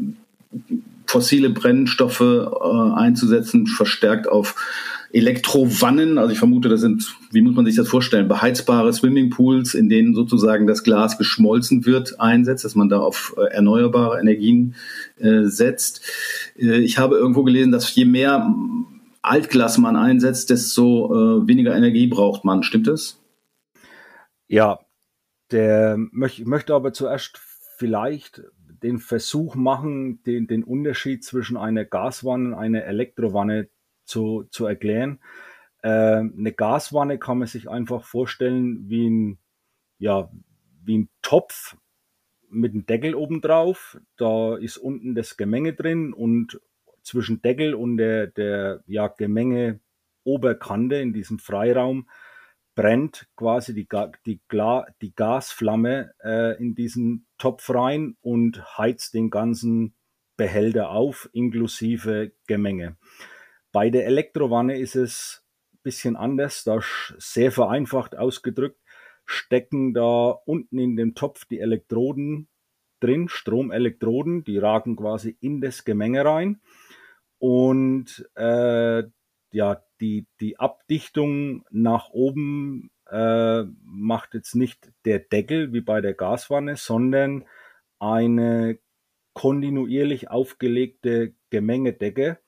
fossile 1.08 1.50
Brennstoffe 1.50 2.22
äh, 2.22 2.94
einzusetzen, 2.96 3.68
verstärkt 3.68 4.28
auf 4.28 4.56
Elektrovannen, 5.16 6.18
also 6.18 6.34
ich 6.34 6.40
vermute, 6.40 6.68
das 6.68 6.82
sind, 6.82 7.16
wie 7.32 7.42
muss 7.42 7.56
man 7.56 7.66
sich 7.66 7.78
das 7.78 7.88
vorstellen, 7.88 8.28
beheizbare 8.28 8.92
Swimmingpools, 8.92 9.74
in 9.74 9.88
denen 9.88 10.14
sozusagen 10.14 10.68
das 10.68 10.84
Glas 10.84 11.18
geschmolzen 11.18 11.86
wird, 11.86 12.20
einsetzt, 12.20 12.66
dass 12.66 12.76
man 12.76 12.90
da 12.90 13.00
auf 13.00 13.34
äh, 13.38 13.54
erneuerbare 13.54 14.20
Energien 14.20 14.76
äh, 15.18 15.44
setzt. 15.44 16.02
Äh, 16.60 16.80
ich 16.80 16.98
habe 16.98 17.16
irgendwo 17.16 17.44
gelesen, 17.44 17.72
dass 17.72 17.96
je 17.96 18.04
mehr 18.04 18.54
Altglas 19.26 19.78
man 19.78 19.96
einsetzt, 19.96 20.50
desto 20.50 21.42
äh, 21.44 21.48
weniger 21.48 21.76
Energie 21.76 22.08
braucht 22.08 22.46
man. 22.46 22.64
Stimmt 22.64 22.88
das? 22.88 23.22
Ja, 24.48 24.80
der 25.52 25.98
möch, 25.98 26.46
möchte 26.46 26.74
aber 26.74 26.94
zuerst 26.94 27.38
vielleicht 27.78 28.44
den 28.84 29.00
Versuch 29.00 29.56
machen, 29.56 30.22
den, 30.24 30.48
den 30.48 30.64
Unterschied 30.64 31.24
zwischen 31.24 31.58
einer 31.58 31.86
Gaswanne 31.86 32.50
und 32.50 32.54
einer 32.54 32.84
Elektrovanne 32.84 33.70
zu, 34.06 34.44
zu 34.52 34.66
erklären. 34.66 35.20
Äh, 35.82 35.90
eine 35.90 36.54
Gaswanne 36.54 37.18
kann 37.18 37.40
man 37.40 37.48
sich 37.48 37.70
einfach 37.70 38.04
vorstellen 38.04 38.90
wie 38.90 39.10
ein, 39.10 39.38
ja, 39.98 40.30
wie 40.84 41.00
ein 41.00 41.10
Topf 41.22 41.78
mit 42.50 42.74
einem 42.74 42.86
Deckel 42.86 43.16
obendrauf. 43.16 44.00
Da 44.18 44.56
ist 44.56 44.78
unten 44.78 45.16
das 45.16 45.38
Gemenge 45.38 45.74
drin 45.74 46.14
und 46.14 46.60
zwischen 47.06 47.42
Deckel 47.42 47.74
und 47.74 47.98
der, 47.98 48.28
der 48.28 48.84
ja, 48.88 49.08
Gemenge 49.08 49.80
Oberkante 50.24 50.96
in 50.96 51.14
diesem 51.14 51.40
Freiraum 51.40 52.10
brennt 52.74 53.28
quasi 53.38 53.74
die, 53.74 53.88
die, 54.26 54.42
die 55.02 55.16
Gasflamme 55.16 56.12
äh, 56.22 56.58
in 56.62 56.76
diesen 56.76 57.26
Topf 57.38 57.70
rein 57.70 58.18
und 58.22 58.78
heizt 58.78 59.14
den 59.14 59.30
ganzen 59.30 59.96
Behälter 60.36 60.90
auf, 60.90 61.30
inklusive 61.32 62.34
Gemenge. 62.48 62.98
Bei 63.72 63.90
der 63.90 64.06
Elektrovanne 64.06 64.78
ist 64.78 64.96
es 64.96 65.44
ein 65.74 65.80
bisschen 65.84 66.16
anders, 66.18 66.64
da 66.66 66.80
sehr 67.18 67.52
vereinfacht 67.52 68.18
ausgedrückt, 68.18 68.82
stecken 69.26 69.94
da 69.94 70.30
unten 70.46 70.78
in 70.78 70.98
dem 70.98 71.16
Topf 71.16 71.46
die 71.46 71.60
Elektroden 71.60 72.50
drin, 73.00 73.30
Stromelektroden, 73.30 74.44
die 74.44 74.58
ragen 74.58 74.96
quasi 74.96 75.38
in 75.40 75.62
das 75.62 75.86
Gemenge 75.86 76.26
rein. 76.26 76.62
Und 77.40 78.30
äh, 78.36 79.04
ja, 79.52 79.84
die, 80.02 80.28
die 80.40 80.60
Abdichtung 80.60 81.66
nach 81.70 82.10
oben 82.10 82.92
äh, 83.10 83.64
macht 83.84 84.34
jetzt 84.34 84.56
nicht 84.56 84.92
der 85.06 85.20
Deckel 85.20 85.74
wie 85.74 85.82
bei 85.82 86.02
der 86.02 86.14
Gaswanne, 86.14 86.76
sondern 86.76 87.46
eine 88.00 88.80
kontinuierlich 89.34 90.30
aufgelegte 90.30 91.34
Gemengedecke, 91.50 92.40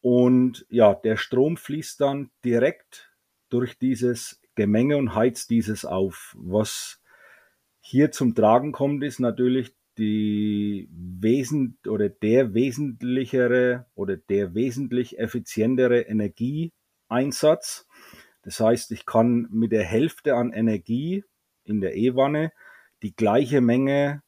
und 0.00 0.64
ja, 0.68 0.94
der 0.94 1.16
Strom 1.16 1.56
fließt 1.56 2.00
dann 2.00 2.30
direkt 2.44 3.12
durch 3.48 3.78
dieses 3.78 4.40
Gemenge 4.54 4.96
und 4.96 5.14
heizt 5.14 5.50
dieses 5.50 5.84
auf. 5.84 6.36
Was 6.38 7.02
hier 7.80 8.12
zum 8.12 8.34
Tragen 8.34 8.72
kommt, 8.72 9.02
ist 9.02 9.18
natürlich 9.18 9.74
die 9.98 10.88
Wesen 10.92 11.78
oder 11.86 12.08
der 12.08 12.54
wesentlichere 12.54 13.86
oder 13.94 14.16
der 14.16 14.54
wesentlich 14.54 15.18
effizientere 15.18 16.00
Energieeinsatz. 16.02 17.86
Das 18.42 18.60
heißt, 18.60 18.92
ich 18.92 19.04
kann 19.04 19.48
mit 19.50 19.72
der 19.72 19.84
Hälfte 19.84 20.36
an 20.36 20.52
Energie 20.52 21.24
in 21.64 21.80
der 21.80 21.96
E-Wanne 21.96 22.52
die 23.02 23.14
gleiche 23.14 23.60
Menge 23.60 24.22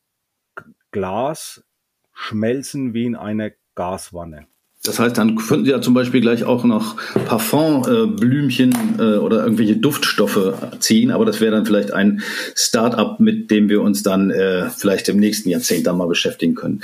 Glas 0.91 1.65
schmelzen 2.13 2.93
wie 2.93 3.07
in 3.07 3.17
einer 3.17 3.53
Gaswanne. 3.75 4.47
Das 4.83 4.99
heißt, 4.99 5.19
dann 5.19 5.37
könnten 5.37 5.67
Sie 5.67 5.73
ja 5.73 5.83
zum 5.83 5.93
Beispiel 5.93 6.23
gleich 6.23 6.45
auch 6.45 6.65
noch 6.65 6.97
Parfumblümchen 7.27 8.73
äh, 8.99 9.03
äh, 9.03 9.17
oder 9.19 9.43
irgendwelche 9.43 9.77
Duftstoffe 9.77 10.55
ziehen, 10.79 11.11
aber 11.11 11.27
das 11.27 11.43
wäre 11.43 11.53
dann 11.53 11.67
vielleicht 11.67 11.93
ein 11.93 12.23
Start-up, 12.55 13.21
mit 13.21 13.51
dem 13.51 13.69
wir 13.69 13.83
uns 13.83 14.03
dann 14.03 14.31
äh, 14.31 14.71
vielleicht 14.71 15.11
im 15.11 15.19
nächsten 15.19 15.51
Jahrzehnt 15.51 15.87
dann 15.87 15.99
mal 15.99 16.09
beschäftigen 16.09 16.55
können. 16.55 16.81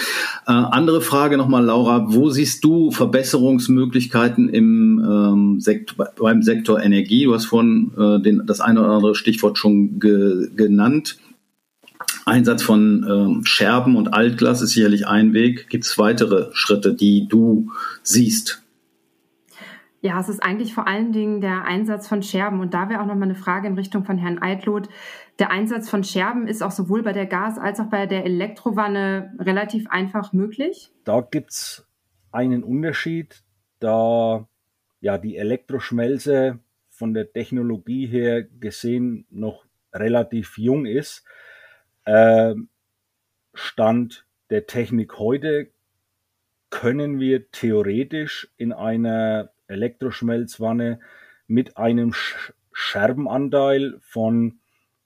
Äh, 0.47 0.53
andere 0.53 1.01
Frage 1.01 1.39
nochmal, 1.39 1.65
Laura, 1.65 2.05
wo 2.09 2.29
siehst 2.29 2.63
du 2.65 2.91
Verbesserungsmöglichkeiten 2.91 4.51
im 4.51 4.99
ähm, 5.03 5.61
Sektor, 5.61 6.09
beim 6.21 6.43
Sektor 6.43 6.83
Energie? 6.83 7.25
Du 7.25 7.33
hast 7.33 7.47
vorhin 7.47 7.93
äh, 7.97 8.21
den, 8.21 8.43
das 8.45 8.61
eine 8.61 8.81
oder 8.81 8.91
andere 8.91 9.15
Stichwort 9.15 9.57
schon 9.57 9.99
ge 10.01 10.51
genannt. 10.55 11.17
Einsatz 12.27 12.63
von 12.65 13.07
ähm, 13.09 13.45
Scherben 13.45 13.97
und 13.97 14.13
Altglas 14.13 14.61
ist 14.61 14.73
sicherlich 14.73 15.07
ein 15.07 15.33
Weg. 15.33 15.69
Gibt 15.69 15.85
es 15.85 15.97
weitere 15.97 16.51
Schritte, 16.53 16.93
die 16.93 17.29
du 17.29 17.71
siehst? 18.03 18.65
Ja, 20.01 20.21
es 20.21 20.29
ist 20.29 20.43
eigentlich 20.43 20.75
vor 20.75 20.89
allen 20.89 21.13
Dingen 21.13 21.41
der 21.41 21.65
Einsatz 21.65 22.09
von 22.09 22.25
Scherben. 22.25 22.59
Und 22.59 22.75
da 22.75 22.89
wäre 22.89 23.01
auch 23.01 23.07
nochmal 23.07 23.29
eine 23.29 23.37
Frage 23.37 23.69
in 23.69 23.75
Richtung 23.75 24.05
von 24.05 24.19
Herrn 24.19 24.43
Eitloth. 24.43 24.89
Der 25.39 25.53
Einsatz 25.53 25.89
von 25.89 26.03
Scherben 26.03 26.49
ist 26.49 26.63
auch 26.63 26.73
sowohl 26.73 27.05
bei 27.05 27.13
der 27.13 27.27
Gas- 27.27 27.59
als 27.59 27.79
auch 27.79 27.91
bei 27.91 28.07
der 28.07 28.25
Elektrovanne 28.25 29.33
relativ 29.39 29.89
einfach 29.89 30.33
möglich. 30.33 30.91
Da 31.05 31.21
gibt 31.21 31.53
es 31.53 31.87
einen 32.33 32.65
Unterschied, 32.65 33.45
da 33.79 34.49
ja 35.01 35.17
die 35.17 35.37
Elektroschmelze 35.37 36.59
von 36.91 37.15
der 37.15 37.33
Technologie 37.33 38.07
her 38.07 38.43
gesehen 38.43 39.27
noch 39.31 39.65
relativ 39.93 40.59
jung 40.59 40.87
ist 40.87 41.25
äh, 42.07 42.55
Stand 43.55 44.27
der 44.51 44.67
Technik 44.67 45.19
heute 45.19 45.71
können 46.71 47.21
wir 47.21 47.51
theoretisch 47.51 48.49
in 48.57 48.73
einer 48.73 49.51
Elektroschmelzwanne 49.67 51.01
mit 51.47 51.77
einem 51.77 52.15
Scherbenanteil 52.73 53.99
von 54.01 54.61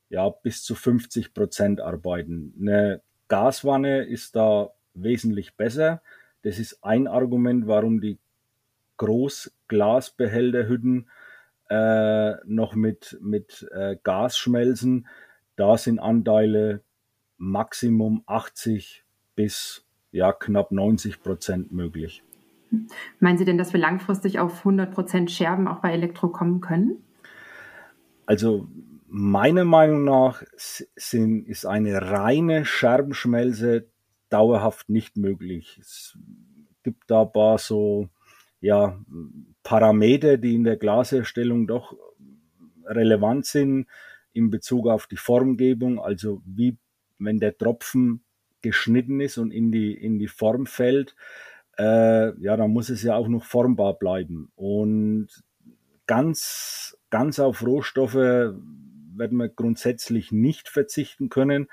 ja, 0.08 0.28
bis 0.28 0.62
zu 0.64 0.74
50 0.74 1.34
Prozent 1.34 1.80
arbeiten. 1.80 2.54
Eine 2.60 3.02
Gaswanne 3.28 4.04
ist 4.04 4.36
da 4.36 4.70
wesentlich 4.94 5.56
besser. 5.56 6.02
Das 6.42 6.58
ist 6.58 6.82
ein 6.82 7.06
Argument, 7.06 7.68
warum 7.68 8.00
die 8.00 8.18
Großglasbehälterhütten 8.96 11.08
äh, 11.68 12.32
noch 12.44 12.74
mit, 12.74 13.16
mit 13.20 13.68
äh, 13.70 13.96
Gas 14.02 14.36
schmelzen. 14.36 15.06
Da 15.56 15.78
sind 15.78 16.00
Anteile 16.00 16.82
Maximum 17.40 18.22
80 18.26 19.02
bis 19.34 19.86
ja, 20.12 20.32
knapp 20.32 20.72
90 20.72 21.22
Prozent 21.22 21.72
möglich. 21.72 22.22
Meinen 23.18 23.38
Sie 23.38 23.46
denn, 23.46 23.58
dass 23.58 23.72
wir 23.72 23.80
langfristig 23.80 24.38
auf 24.38 24.58
100 24.58 24.92
Prozent 24.92 25.30
Scherben 25.30 25.66
auch 25.66 25.80
bei 25.80 25.92
Elektro 25.92 26.28
kommen 26.28 26.60
können? 26.60 27.02
Also 28.26 28.68
meiner 29.08 29.64
Meinung 29.64 30.04
nach 30.04 30.42
sind, 30.56 31.48
ist 31.48 31.64
eine 31.64 32.10
reine 32.10 32.64
Scherbenschmelze 32.64 33.86
dauerhaft 34.28 34.90
nicht 34.90 35.16
möglich. 35.16 35.78
Es 35.80 36.18
gibt 36.82 37.10
da 37.10 37.22
ein 37.22 37.32
paar 37.32 37.58
so 37.58 38.08
ja, 38.60 38.98
Parameter, 39.62 40.36
die 40.36 40.54
in 40.54 40.64
der 40.64 40.76
Glasherstellung 40.76 41.66
doch 41.66 41.96
relevant 42.84 43.46
sind 43.46 43.86
in 44.32 44.50
Bezug 44.50 44.86
auf 44.86 45.06
die 45.06 45.16
Formgebung, 45.16 45.98
also 45.98 46.42
wie 46.44 46.76
wenn 47.20 47.38
der 47.38 47.56
Tropfen 47.56 48.22
geschnitten 48.62 49.20
ist 49.20 49.38
und 49.38 49.52
in 49.52 49.70
die, 49.70 49.94
in 49.94 50.18
die 50.18 50.28
Form 50.28 50.66
fällt, 50.66 51.14
äh, 51.78 52.38
ja, 52.40 52.56
dann 52.56 52.72
muss 52.72 52.90
es 52.90 53.02
ja 53.02 53.14
auch 53.14 53.28
noch 53.28 53.44
formbar 53.44 53.98
bleiben. 53.98 54.50
Und 54.56 55.28
ganz 56.06 56.96
ganz 57.10 57.38
auf 57.38 57.66
Rohstoffe 57.66 58.14
werden 58.14 59.38
wir 59.38 59.48
grundsätzlich 59.48 60.32
nicht 60.32 60.68
verzichten 60.68 61.28
können. 61.28 61.66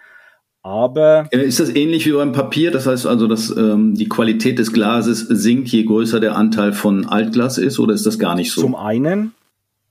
Aber 0.63 1.30
ist 1.32 1.62
das 1.62 1.74
ähnlich 1.74 2.06
wie 2.06 2.12
beim 2.12 2.34
Papier? 2.34 2.72
Das 2.72 2.88
heißt 2.88 3.06
also, 3.06 3.27
dass 3.27 3.56
ähm, 3.56 3.94
die 3.94 4.10
Qualität 4.10 4.60
des 4.60 4.74
Glases 4.74 5.22
sinkt, 5.22 5.70
je 5.70 5.86
größer 5.86 6.20
der 6.20 6.36
Anteil 6.36 6.74
von 6.74 7.06
Altglas 7.06 7.58
ist, 7.58 7.80
oder 7.80 7.94
ist 7.94 8.06
das 8.06 8.20
gar 8.20 8.36
nicht 8.36 8.51
so? 8.51 8.62
Zum 8.62 8.75
einen, 8.75 9.34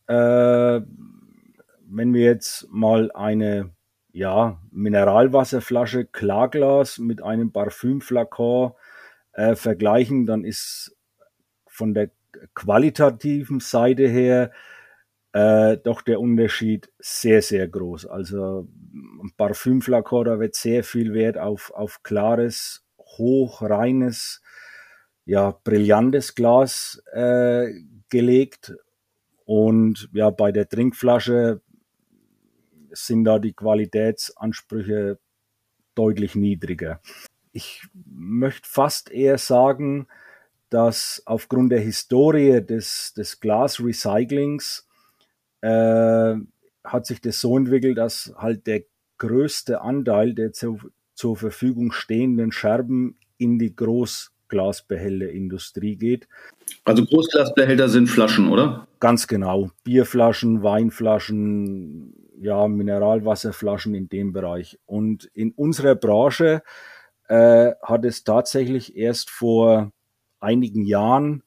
äh, 0.06 0.80
wenn 1.88 2.12
wir 2.12 2.20
jetzt 2.20 2.68
mal 2.70 3.10
eine 3.12 3.70
ja, 4.16 4.58
Mineralwasserflasche 4.70 6.06
Klarglas 6.06 6.98
mit 6.98 7.22
einem 7.22 7.52
Parfümflakon 7.52 8.72
äh, 9.34 9.54
vergleichen, 9.54 10.24
dann 10.24 10.42
ist 10.42 10.96
von 11.66 11.92
der 11.92 12.10
qualitativen 12.54 13.60
Seite 13.60 14.08
her 14.08 14.52
äh, 15.34 15.76
doch 15.76 16.00
der 16.00 16.18
Unterschied 16.18 16.90
sehr, 16.98 17.42
sehr 17.42 17.68
groß. 17.68 18.06
Also 18.06 18.66
ein 19.22 19.32
Parfümflakon, 19.36 20.24
da 20.24 20.40
wird 20.40 20.54
sehr 20.54 20.82
viel 20.82 21.12
Wert 21.12 21.36
auf, 21.36 21.70
auf 21.74 22.02
klares, 22.02 22.86
hochreines, 22.98 24.40
ja, 25.26 25.60
brillantes 25.62 26.34
Glas 26.34 27.02
äh, 27.12 27.70
gelegt. 28.08 28.74
Und 29.44 30.08
ja, 30.14 30.30
bei 30.30 30.52
der 30.52 30.70
Trinkflasche 30.70 31.60
sind 32.96 33.24
da 33.24 33.38
die 33.38 33.52
Qualitätsansprüche 33.52 35.18
deutlich 35.94 36.34
niedriger. 36.34 37.00
Ich 37.52 37.86
möchte 38.04 38.68
fast 38.68 39.10
eher 39.10 39.38
sagen, 39.38 40.08
dass 40.68 41.22
aufgrund 41.26 41.70
der 41.72 41.80
Historie 41.80 42.60
des, 42.60 43.14
des 43.14 43.40
Glasrecyclings 43.40 44.86
äh, 45.60 46.34
hat 46.84 47.06
sich 47.06 47.20
das 47.20 47.40
so 47.40 47.56
entwickelt, 47.56 47.98
dass 47.98 48.32
halt 48.36 48.66
der 48.66 48.82
größte 49.18 49.80
Anteil 49.80 50.34
der 50.34 50.52
zu, 50.52 50.78
zur 51.14 51.36
Verfügung 51.36 51.92
stehenden 51.92 52.50
Scherben 52.52 53.16
in 53.38 53.58
die 53.58 53.74
Großglasbehälterindustrie 53.74 55.96
geht. 55.96 56.28
Also 56.84 57.02
Großglasbehälter 57.04 57.88
sind 57.88 58.08
Flaschen, 58.08 58.48
oder? 58.48 58.86
Ganz 59.00 59.26
genau. 59.26 59.70
Bierflaschen, 59.84 60.62
Weinflaschen, 60.62 62.12
ja, 62.40 62.68
Mineralwasserflaschen 62.68 63.94
in 63.94 64.08
dem 64.08 64.32
Bereich. 64.32 64.78
Und 64.86 65.24
in 65.34 65.52
unserer 65.52 65.94
Branche 65.94 66.62
äh, 67.28 67.72
hat 67.82 68.04
es 68.04 68.24
tatsächlich 68.24 68.96
erst 68.96 69.30
vor 69.30 69.92
einigen 70.40 70.84
Jahren 70.84 71.42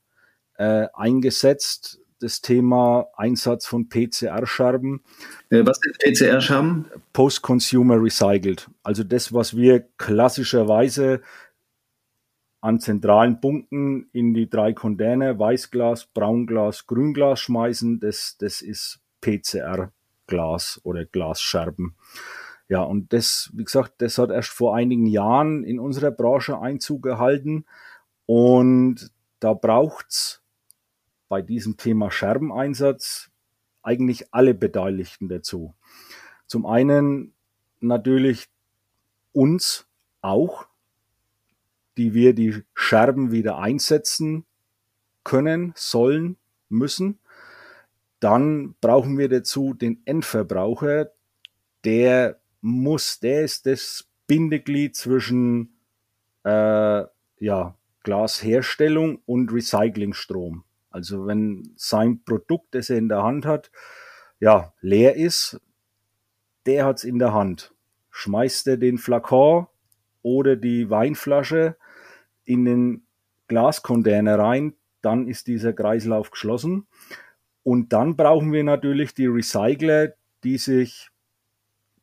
äh, 0.58 0.88
eingesetzt, 0.94 2.00
das 2.20 2.42
Thema 2.42 3.08
Einsatz 3.16 3.66
von 3.66 3.88
PCR-Scherben. 3.88 5.02
Äh, 5.50 5.66
was 5.66 5.80
sind 5.80 5.98
PCR-Scherben? 6.00 6.86
Post-Consumer 7.14 8.02
Recycled. 8.02 8.70
Also 8.84 9.04
das, 9.04 9.34
was 9.34 9.56
wir 9.56 9.88
klassischerweise 9.98 11.22
an 12.62 12.80
zentralen 12.80 13.40
Punkten 13.40 14.10
in 14.12 14.34
die 14.34 14.50
drei 14.50 14.74
Container, 14.74 15.40
Weißglas, 15.40 16.08
Braunglas, 16.08 16.88
Grünglas 16.88 17.40
schmeißen, 17.40 18.02
das, 18.02 18.36
das 18.38 18.62
ist 18.62 19.00
PCR-Glas 20.30 20.80
oder 20.84 21.06
Glasscherben. 21.06 21.96
Ja, 22.68 22.82
und 22.82 23.14
das, 23.14 23.50
wie 23.54 23.64
gesagt, 23.64 23.94
das 23.98 24.18
hat 24.18 24.30
erst 24.30 24.50
vor 24.50 24.76
einigen 24.76 25.08
Jahren 25.08 25.64
in 25.64 25.80
unserer 25.80 26.12
Branche 26.12 26.60
Einzug 26.60 27.02
gehalten. 27.02 27.66
Und 28.26 29.12
da 29.40 29.54
braucht's 29.54 30.44
bei 31.30 31.42
diesem 31.42 31.78
Thema 31.78 32.12
Scherbeneinsatz 32.12 33.32
eigentlich 33.82 34.34
alle 34.34 34.54
Beteiligten 34.54 35.30
dazu. 35.30 35.74
Zum 36.46 36.66
einen 36.66 37.34
natürlich 37.80 38.50
uns 39.32 39.88
auch, 40.22 40.68
die 41.98 42.14
wir 42.14 42.34
die 42.34 42.64
Scherben 42.76 43.32
wieder 43.32 43.58
einsetzen 43.58 44.46
können, 45.24 45.74
sollen, 45.76 46.38
müssen. 46.70 47.20
Dann 48.20 48.76
brauchen 48.82 49.18
wir 49.18 49.30
dazu 49.30 49.74
den 49.74 50.02
Endverbraucher, 50.06 51.12
der 51.86 52.40
muss, 52.62 53.20
der 53.20 53.44
ist 53.44 53.66
das 53.66 54.10
Bindeglied 54.28 54.96
zwischen 54.96 55.80
äh, 56.44 57.04
ja, 57.40 57.78
Glasherstellung 58.04 59.22
und 59.26 59.52
Recyclingstrom. 59.52 60.64
Also 60.90 61.28
wenn 61.28 61.74
sein 61.76 62.24
Produkt, 62.24 62.76
das 62.76 62.90
er 62.90 62.98
in 62.98 63.10
der 63.10 63.24
Hand 63.24 63.46
hat, 63.46 63.72
ja, 64.40 64.74
leer 64.82 65.16
ist, 65.16 65.60
der 66.66 66.86
hat 66.86 66.98
es 66.98 67.04
in 67.04 67.20
der 67.20 67.34
Hand. 67.34 67.74
Schmeißt 68.12 68.68
er 68.68 68.78
den 68.78 68.98
Flakon 68.98 69.68
oder 70.22 70.56
die 70.56 70.90
Weinflasche 70.90 71.78
in 72.44 72.66
den 72.66 73.08
Glascontainer 73.48 74.38
rein, 74.38 74.74
dann 75.02 75.28
ist 75.28 75.48
dieser 75.48 75.74
Kreislauf 75.74 76.32
geschlossen. 76.32 76.88
Und 77.70 77.94
dann 77.94 78.16
brauchen 78.16 78.52
wir 78.52 78.64
natürlich 78.64 79.14
die 79.14 79.28
Recycler, 79.28 80.14
die 80.44 80.58
sich 80.58 81.12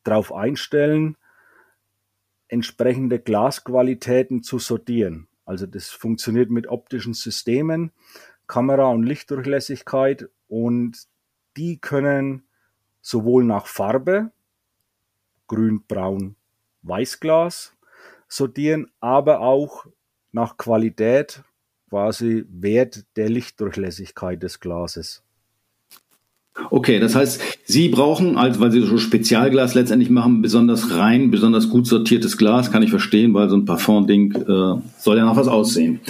darauf 0.04 0.32
einstellen, 0.32 1.16
entsprechende 2.46 3.18
Glasqualitäten 3.18 4.44
zu 4.44 4.60
sortieren. 4.60 5.26
Also 5.44 5.66
das 5.66 5.88
funktioniert 5.88 6.50
mit 6.50 6.68
optischen 6.68 7.14
Systemen. 7.14 7.90
Kamera- 8.46 8.92
und 8.92 9.02
Lichtdurchlässigkeit 9.02 10.28
und 10.46 11.08
die 11.56 11.80
können 11.80 12.44
sowohl 13.00 13.42
nach 13.42 13.66
Farbe, 13.66 14.30
grün, 15.48 15.82
braun, 15.88 16.36
Weißglas 16.82 17.74
sortieren, 18.28 18.92
aber 19.00 19.40
auch 19.40 19.88
nach 20.30 20.58
Qualität, 20.58 21.42
quasi 21.88 22.44
Wert 22.48 23.04
der 23.16 23.28
Lichtdurchlässigkeit 23.28 24.40
des 24.40 24.60
Glases. 24.60 25.25
Okay, 26.70 26.98
das 26.98 27.14
heißt, 27.14 27.40
Sie 27.64 27.88
brauchen, 27.88 28.36
also 28.38 28.60
weil 28.60 28.70
Sie 28.70 28.80
so 28.80 28.96
Spezialglas 28.96 29.74
letztendlich 29.74 30.08
machen, 30.08 30.40
besonders 30.40 30.96
rein, 30.96 31.30
besonders 31.30 31.68
gut 31.68 31.86
sortiertes 31.86 32.38
Glas, 32.38 32.72
kann 32.72 32.82
ich 32.82 32.90
verstehen, 32.90 33.34
weil 33.34 33.48
so 33.48 33.56
ein 33.56 33.66
Parfum-Ding 33.66 34.32
äh, 34.34 34.80
soll 34.98 35.18
ja 35.18 35.24
noch 35.26 35.36
was 35.36 35.48
aussehen. 35.48 36.00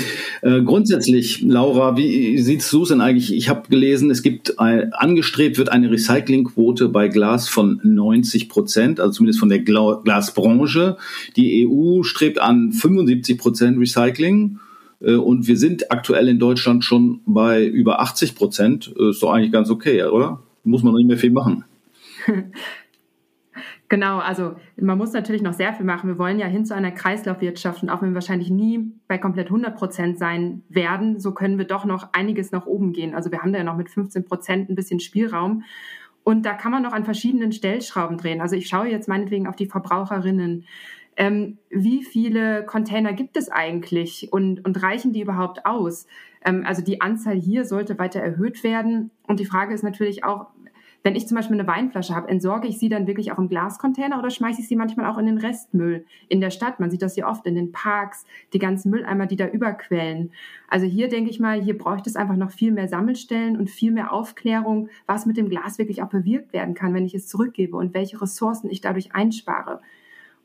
Äh, 0.42 0.62
grundsätzlich, 0.62 1.42
Laura, 1.42 1.96
wie 1.96 2.38
siehst 2.38 2.72
du 2.72 2.82
es 2.82 2.90
denn 2.90 3.00
eigentlich? 3.00 3.34
Ich 3.34 3.48
habe 3.48 3.68
gelesen, 3.68 4.10
es 4.10 4.22
gibt 4.22 4.58
ein, 4.60 4.92
angestrebt 4.92 5.58
wird 5.58 5.70
eine 5.70 5.90
Recyclingquote 5.90 6.88
bei 6.88 7.08
Glas 7.08 7.48
von 7.48 7.80
90 7.82 8.48
Prozent, 8.48 9.00
also 9.00 9.12
zumindest 9.12 9.40
von 9.40 9.48
der 9.48 9.60
Gla 9.60 10.00
Glasbranche. 10.04 10.96
Die 11.36 11.66
EU 11.66 12.02
strebt 12.02 12.40
an 12.40 12.72
75 12.72 13.38
Prozent 13.38 13.78
Recycling. 13.78 14.58
Äh, 15.00 15.14
und 15.14 15.46
wir 15.46 15.56
sind 15.56 15.90
aktuell 15.90 16.28
in 16.28 16.38
Deutschland 16.38 16.84
schon 16.84 17.20
bei 17.26 17.64
über 17.64 18.00
80 18.00 18.34
Prozent. 18.34 18.94
Äh, 18.98 19.10
ist 19.10 19.22
doch 19.22 19.32
eigentlich 19.32 19.52
ganz 19.52 19.70
okay, 19.70 20.02
oder? 20.04 20.42
Muss 20.64 20.82
man 20.82 20.94
nicht 20.94 21.06
mehr 21.06 21.18
viel 21.18 21.32
machen. 21.32 21.64
Genau, 23.88 24.18
also 24.18 24.56
man 24.76 24.98
muss 24.98 25.12
natürlich 25.12 25.42
noch 25.42 25.52
sehr 25.52 25.72
viel 25.72 25.86
machen. 25.86 26.08
Wir 26.08 26.18
wollen 26.18 26.40
ja 26.40 26.46
hin 26.46 26.64
zu 26.64 26.74
einer 26.74 26.90
Kreislaufwirtschaft 26.90 27.84
und 27.84 27.88
auch 27.88 28.02
wenn 28.02 28.10
wir 28.10 28.14
wahrscheinlich 28.16 28.50
nie 28.50 28.92
bei 29.06 29.16
komplett 29.16 29.46
100 29.46 29.76
Prozent 29.76 30.18
sein 30.18 30.62
werden, 30.68 31.20
so 31.20 31.32
können 31.32 31.56
wir 31.56 31.66
doch 31.66 31.84
noch 31.84 32.12
einiges 32.12 32.50
nach 32.50 32.66
oben 32.66 32.92
gehen. 32.92 33.14
Also 33.14 33.30
wir 33.30 33.42
haben 33.42 33.52
da 33.52 33.58
ja 33.58 33.64
noch 33.64 33.76
mit 33.76 33.88
15 33.88 34.24
Prozent 34.24 34.68
ein 34.68 34.74
bisschen 34.74 34.98
Spielraum 34.98 35.62
und 36.24 36.44
da 36.44 36.54
kann 36.54 36.72
man 36.72 36.82
noch 36.82 36.92
an 36.92 37.04
verschiedenen 37.04 37.52
Stellschrauben 37.52 38.18
drehen. 38.18 38.40
Also 38.40 38.56
ich 38.56 38.66
schaue 38.66 38.88
jetzt 38.88 39.06
meinetwegen 39.06 39.46
auf 39.46 39.54
die 39.54 39.66
Verbraucherinnen. 39.66 40.64
Ähm, 41.16 41.58
wie 41.70 42.04
viele 42.04 42.64
Container 42.64 43.12
gibt 43.12 43.36
es 43.36 43.48
eigentlich 43.48 44.28
und, 44.32 44.64
und 44.64 44.82
reichen 44.82 45.12
die 45.12 45.22
überhaupt 45.22 45.64
aus? 45.64 46.06
Ähm, 46.44 46.64
also 46.66 46.82
die 46.82 47.00
Anzahl 47.00 47.36
hier 47.36 47.64
sollte 47.64 47.98
weiter 47.98 48.20
erhöht 48.20 48.62
werden. 48.62 49.10
Und 49.26 49.40
die 49.40 49.46
Frage 49.46 49.74
ist 49.74 49.82
natürlich 49.82 50.24
auch, 50.24 50.46
wenn 51.06 51.14
ich 51.14 51.28
zum 51.28 51.36
Beispiel 51.36 51.56
eine 51.56 51.68
Weinflasche 51.68 52.16
habe, 52.16 52.28
entsorge 52.28 52.66
ich 52.66 52.78
sie 52.78 52.88
dann 52.88 53.06
wirklich 53.06 53.30
auch 53.30 53.38
im 53.38 53.48
Glascontainer 53.48 54.18
oder 54.18 54.28
schmeiße 54.28 54.60
ich 54.60 54.66
sie 54.66 54.74
manchmal 54.74 55.06
auch 55.06 55.18
in 55.18 55.26
den 55.26 55.38
Restmüll 55.38 56.04
in 56.28 56.40
der 56.40 56.50
Stadt? 56.50 56.80
Man 56.80 56.90
sieht 56.90 57.00
das 57.00 57.14
ja 57.14 57.28
oft 57.28 57.46
in 57.46 57.54
den 57.54 57.70
Parks, 57.70 58.26
die 58.52 58.58
ganzen 58.58 58.90
Mülleimer, 58.90 59.26
die 59.26 59.36
da 59.36 59.46
überquellen. 59.46 60.32
Also 60.68 60.84
hier 60.84 61.08
denke 61.08 61.30
ich 61.30 61.38
mal, 61.38 61.62
hier 61.62 61.78
bräuchte 61.78 62.10
es 62.10 62.16
einfach 62.16 62.34
noch 62.34 62.50
viel 62.50 62.72
mehr 62.72 62.88
Sammelstellen 62.88 63.56
und 63.56 63.70
viel 63.70 63.92
mehr 63.92 64.12
Aufklärung, 64.12 64.88
was 65.06 65.26
mit 65.26 65.36
dem 65.36 65.48
Glas 65.48 65.78
wirklich 65.78 66.02
auch 66.02 66.08
bewirkt 66.08 66.52
werden 66.52 66.74
kann, 66.74 66.92
wenn 66.92 67.06
ich 67.06 67.14
es 67.14 67.28
zurückgebe 67.28 67.76
und 67.76 67.94
welche 67.94 68.20
Ressourcen 68.20 68.68
ich 68.68 68.80
dadurch 68.80 69.14
einspare. 69.14 69.80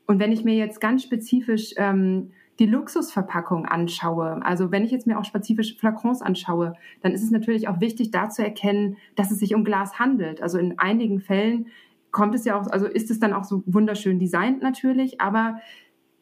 Und 0.06 0.18
wenn 0.18 0.32
ich 0.32 0.44
mir 0.44 0.54
jetzt 0.54 0.80
ganz 0.80 1.02
spezifisch 1.02 1.74
ähm, 1.76 2.30
die 2.58 2.66
Luxusverpackung 2.66 3.66
anschaue, 3.66 4.44
also 4.44 4.70
wenn 4.70 4.84
ich 4.84 4.90
jetzt 4.90 5.06
mir 5.06 5.18
auch 5.18 5.24
spezifisch 5.24 5.76
Flakons 5.76 6.22
anschaue, 6.22 6.74
dann 7.02 7.12
ist 7.12 7.22
es 7.22 7.30
natürlich 7.30 7.68
auch 7.68 7.80
wichtig, 7.80 8.10
da 8.10 8.28
zu 8.28 8.42
erkennen, 8.42 8.96
dass 9.16 9.30
es 9.30 9.38
sich 9.38 9.54
um 9.54 9.64
Glas 9.64 9.98
handelt. 9.98 10.42
Also 10.42 10.58
in 10.58 10.78
einigen 10.78 11.20
Fällen 11.20 11.66
kommt 12.10 12.34
es 12.34 12.44
ja 12.44 12.60
auch, 12.60 12.66
also 12.68 12.86
ist 12.86 13.10
es 13.10 13.18
dann 13.18 13.32
auch 13.32 13.44
so 13.44 13.62
wunderschön 13.66 14.18
designt 14.18 14.62
natürlich, 14.62 15.20
aber 15.20 15.58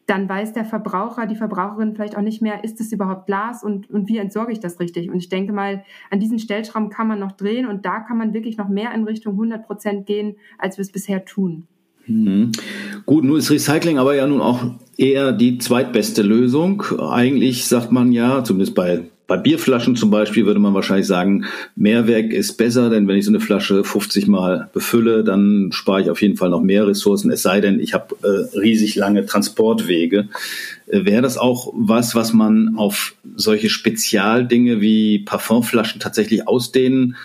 dann 0.07 0.27
weiß 0.27 0.53
der 0.53 0.65
Verbraucher, 0.65 1.25
die 1.25 1.35
Verbraucherin 1.35 1.95
vielleicht 1.95 2.17
auch 2.17 2.21
nicht 2.21 2.41
mehr, 2.41 2.63
ist 2.63 2.81
es 2.81 2.91
überhaupt 2.91 3.27
Glas 3.27 3.63
und, 3.63 3.89
und 3.89 4.07
wie 4.09 4.17
entsorge 4.17 4.51
ich 4.51 4.59
das 4.59 4.79
richtig? 4.79 5.09
Und 5.09 5.17
ich 5.17 5.29
denke 5.29 5.53
mal, 5.53 5.83
an 6.09 6.19
diesen 6.19 6.39
Stellschrauben 6.39 6.89
kann 6.89 7.07
man 7.07 7.19
noch 7.19 7.31
drehen 7.31 7.65
und 7.65 7.85
da 7.85 7.99
kann 7.99 8.17
man 8.17 8.33
wirklich 8.33 8.57
noch 8.57 8.67
mehr 8.67 8.93
in 8.93 9.03
Richtung 9.03 9.33
100 9.33 9.65
Prozent 9.65 10.05
gehen, 10.05 10.37
als 10.57 10.77
wir 10.77 10.81
es 10.81 10.91
bisher 10.91 11.23
tun. 11.23 11.67
Mhm. 12.11 12.51
Gut, 13.05 13.23
nun 13.23 13.37
ist 13.37 13.51
Recycling 13.51 13.97
aber 13.97 14.15
ja 14.15 14.27
nun 14.27 14.41
auch 14.41 14.63
eher 14.97 15.31
die 15.31 15.57
zweitbeste 15.57 16.21
Lösung. 16.21 16.83
Eigentlich 16.99 17.65
sagt 17.65 17.91
man 17.91 18.11
ja, 18.11 18.43
zumindest 18.43 18.75
bei 18.75 19.01
bei 19.31 19.37
Bierflaschen 19.37 19.95
zum 19.95 20.11
Beispiel 20.11 20.45
würde 20.45 20.59
man 20.59 20.73
wahrscheinlich 20.73 21.07
sagen, 21.07 21.45
Mehrweg 21.77 22.33
ist 22.33 22.57
besser, 22.57 22.89
denn 22.89 23.07
wenn 23.07 23.15
ich 23.15 23.23
so 23.23 23.31
eine 23.31 23.39
Flasche 23.39 23.85
50 23.85 24.27
Mal 24.27 24.69
befülle, 24.73 25.23
dann 25.23 25.69
spare 25.71 26.01
ich 26.01 26.09
auf 26.09 26.21
jeden 26.21 26.35
Fall 26.35 26.49
noch 26.49 26.61
mehr 26.61 26.85
Ressourcen, 26.85 27.31
es 27.31 27.41
sei 27.41 27.61
denn, 27.61 27.79
ich 27.79 27.93
habe 27.93 28.13
äh, 28.23 28.57
riesig 28.57 28.95
lange 28.95 29.25
Transportwege. 29.25 30.27
Äh, 30.87 31.05
Wäre 31.05 31.21
das 31.21 31.37
auch 31.37 31.71
was, 31.73 32.13
was 32.13 32.33
man 32.33 32.73
auf 32.75 33.15
solche 33.37 33.69
Spezialdinge 33.69 34.81
wie 34.81 35.19
Parfumflaschen 35.19 36.01
tatsächlich 36.01 36.49
ausdehnen 36.49 37.15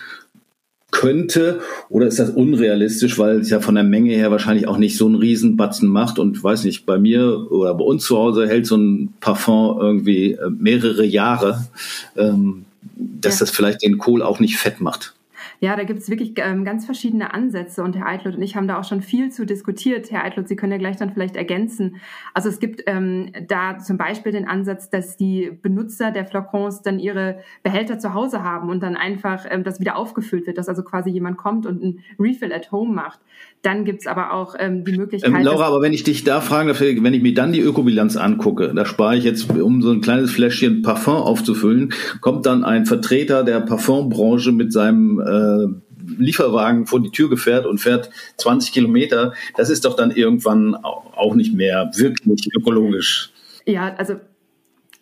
könnte? 0.97 1.59
Oder 1.89 2.07
ist 2.07 2.17
das 2.17 2.31
unrealistisch, 2.31 3.19
weil 3.19 3.39
es 3.39 3.51
ja 3.51 3.59
von 3.59 3.75
der 3.75 3.83
Menge 3.83 4.13
her 4.13 4.31
wahrscheinlich 4.31 4.67
auch 4.67 4.79
nicht 4.79 4.97
so 4.97 5.05
einen 5.05 5.15
Riesenbatzen 5.15 5.87
macht? 5.87 6.17
Und 6.17 6.43
weiß 6.43 6.63
nicht, 6.63 6.87
bei 6.87 6.97
mir 6.97 7.51
oder 7.51 7.75
bei 7.75 7.83
uns 7.83 8.03
zu 8.03 8.17
Hause 8.17 8.47
hält 8.47 8.65
so 8.65 8.77
ein 8.77 9.13
Parfum 9.19 9.79
irgendwie 9.79 10.31
äh, 10.31 10.49
mehrere 10.49 11.05
Jahre, 11.05 11.67
ähm, 12.15 12.65
dass 12.95 13.35
ja. 13.35 13.39
das 13.41 13.51
vielleicht 13.51 13.83
den 13.83 13.99
Kohl 13.99 14.23
auch 14.23 14.39
nicht 14.39 14.57
fett 14.57 14.81
macht. 14.81 15.13
Ja, 15.59 15.75
da 15.75 15.83
gibt 15.83 15.99
es 15.99 16.09
wirklich 16.09 16.33
ähm, 16.37 16.63
ganz 16.65 16.85
verschiedene 16.85 17.33
Ansätze 17.33 17.83
und 17.83 17.95
Herr 17.95 18.05
Eitlot 18.05 18.35
und 18.35 18.43
ich 18.43 18.55
haben 18.55 18.67
da 18.67 18.79
auch 18.79 18.83
schon 18.83 19.01
viel 19.01 19.31
zu 19.31 19.45
diskutiert. 19.45 20.11
Herr 20.11 20.23
Eitlot, 20.23 20.47
Sie 20.47 20.55
können 20.55 20.71
ja 20.71 20.77
gleich 20.77 20.97
dann 20.97 21.11
vielleicht 21.11 21.35
ergänzen. 21.35 21.95
Also 22.35 22.49
es 22.49 22.59
gibt 22.59 22.83
ähm, 22.85 23.31
da 23.47 23.79
zum 23.79 23.97
Beispiel 23.97 24.31
den 24.31 24.47
Ansatz, 24.47 24.91
dass 24.91 25.17
die 25.17 25.49
Benutzer 25.49 26.11
der 26.11 26.25
Flakons 26.25 26.83
dann 26.83 26.99
ihre 26.99 27.39
Behälter 27.63 27.97
zu 27.97 28.13
Hause 28.13 28.43
haben 28.43 28.69
und 28.69 28.83
dann 28.83 28.95
einfach 28.95 29.45
ähm, 29.49 29.63
das 29.63 29.79
wieder 29.79 29.97
aufgefüllt 29.97 30.45
wird, 30.45 30.59
dass 30.59 30.69
also 30.69 30.83
quasi 30.83 31.09
jemand 31.09 31.37
kommt 31.37 31.65
und 31.65 31.83
ein 31.83 32.03
Refill 32.19 32.53
at 32.53 32.71
home 32.71 32.93
macht. 32.93 33.19
Dann 33.63 33.85
gibt's 33.85 34.07
aber 34.07 34.33
auch 34.33 34.55
ähm, 34.57 34.85
die 34.85 34.93
Möglichkeit. 34.93 35.33
Ähm, 35.33 35.41
Laura, 35.41 35.65
aber 35.65 35.81
wenn 35.81 35.93
ich 35.93 36.03
dich 36.03 36.23
da 36.23 36.41
fragen 36.41 36.67
darf, 36.67 36.79
wenn 36.79 37.13
ich 37.13 37.21
mir 37.21 37.33
dann 37.33 37.51
die 37.51 37.59
Ökobilanz 37.59 38.15
angucke, 38.15 38.71
da 38.73 38.85
spare 38.85 39.17
ich 39.17 39.23
jetzt, 39.23 39.51
um 39.51 39.81
so 39.81 39.91
ein 39.91 40.01
kleines 40.01 40.31
Fläschchen 40.31 40.83
Parfum 40.83 41.15
aufzufüllen, 41.15 41.93
kommt 42.21 42.45
dann 42.45 42.63
ein 42.63 42.85
Vertreter 42.85 43.43
der 43.43 43.61
Parfumbranche 43.61 44.51
mit 44.51 44.71
seinem 44.71 45.19
äh, 45.19 46.21
Lieferwagen 46.21 46.85
vor 46.85 47.01
die 47.01 47.09
Tür 47.09 47.29
gefährt 47.29 47.65
und 47.65 47.79
fährt 47.79 48.09
20 48.37 48.71
Kilometer. 48.71 49.33
Das 49.55 49.69
ist 49.69 49.85
doch 49.85 49.95
dann 49.95 50.11
irgendwann 50.11 50.75
auch 50.75 51.35
nicht 51.35 51.53
mehr 51.53 51.91
wirklich 51.95 52.49
ökologisch. 52.55 53.31
Ja, 53.65 53.93
also 53.95 54.15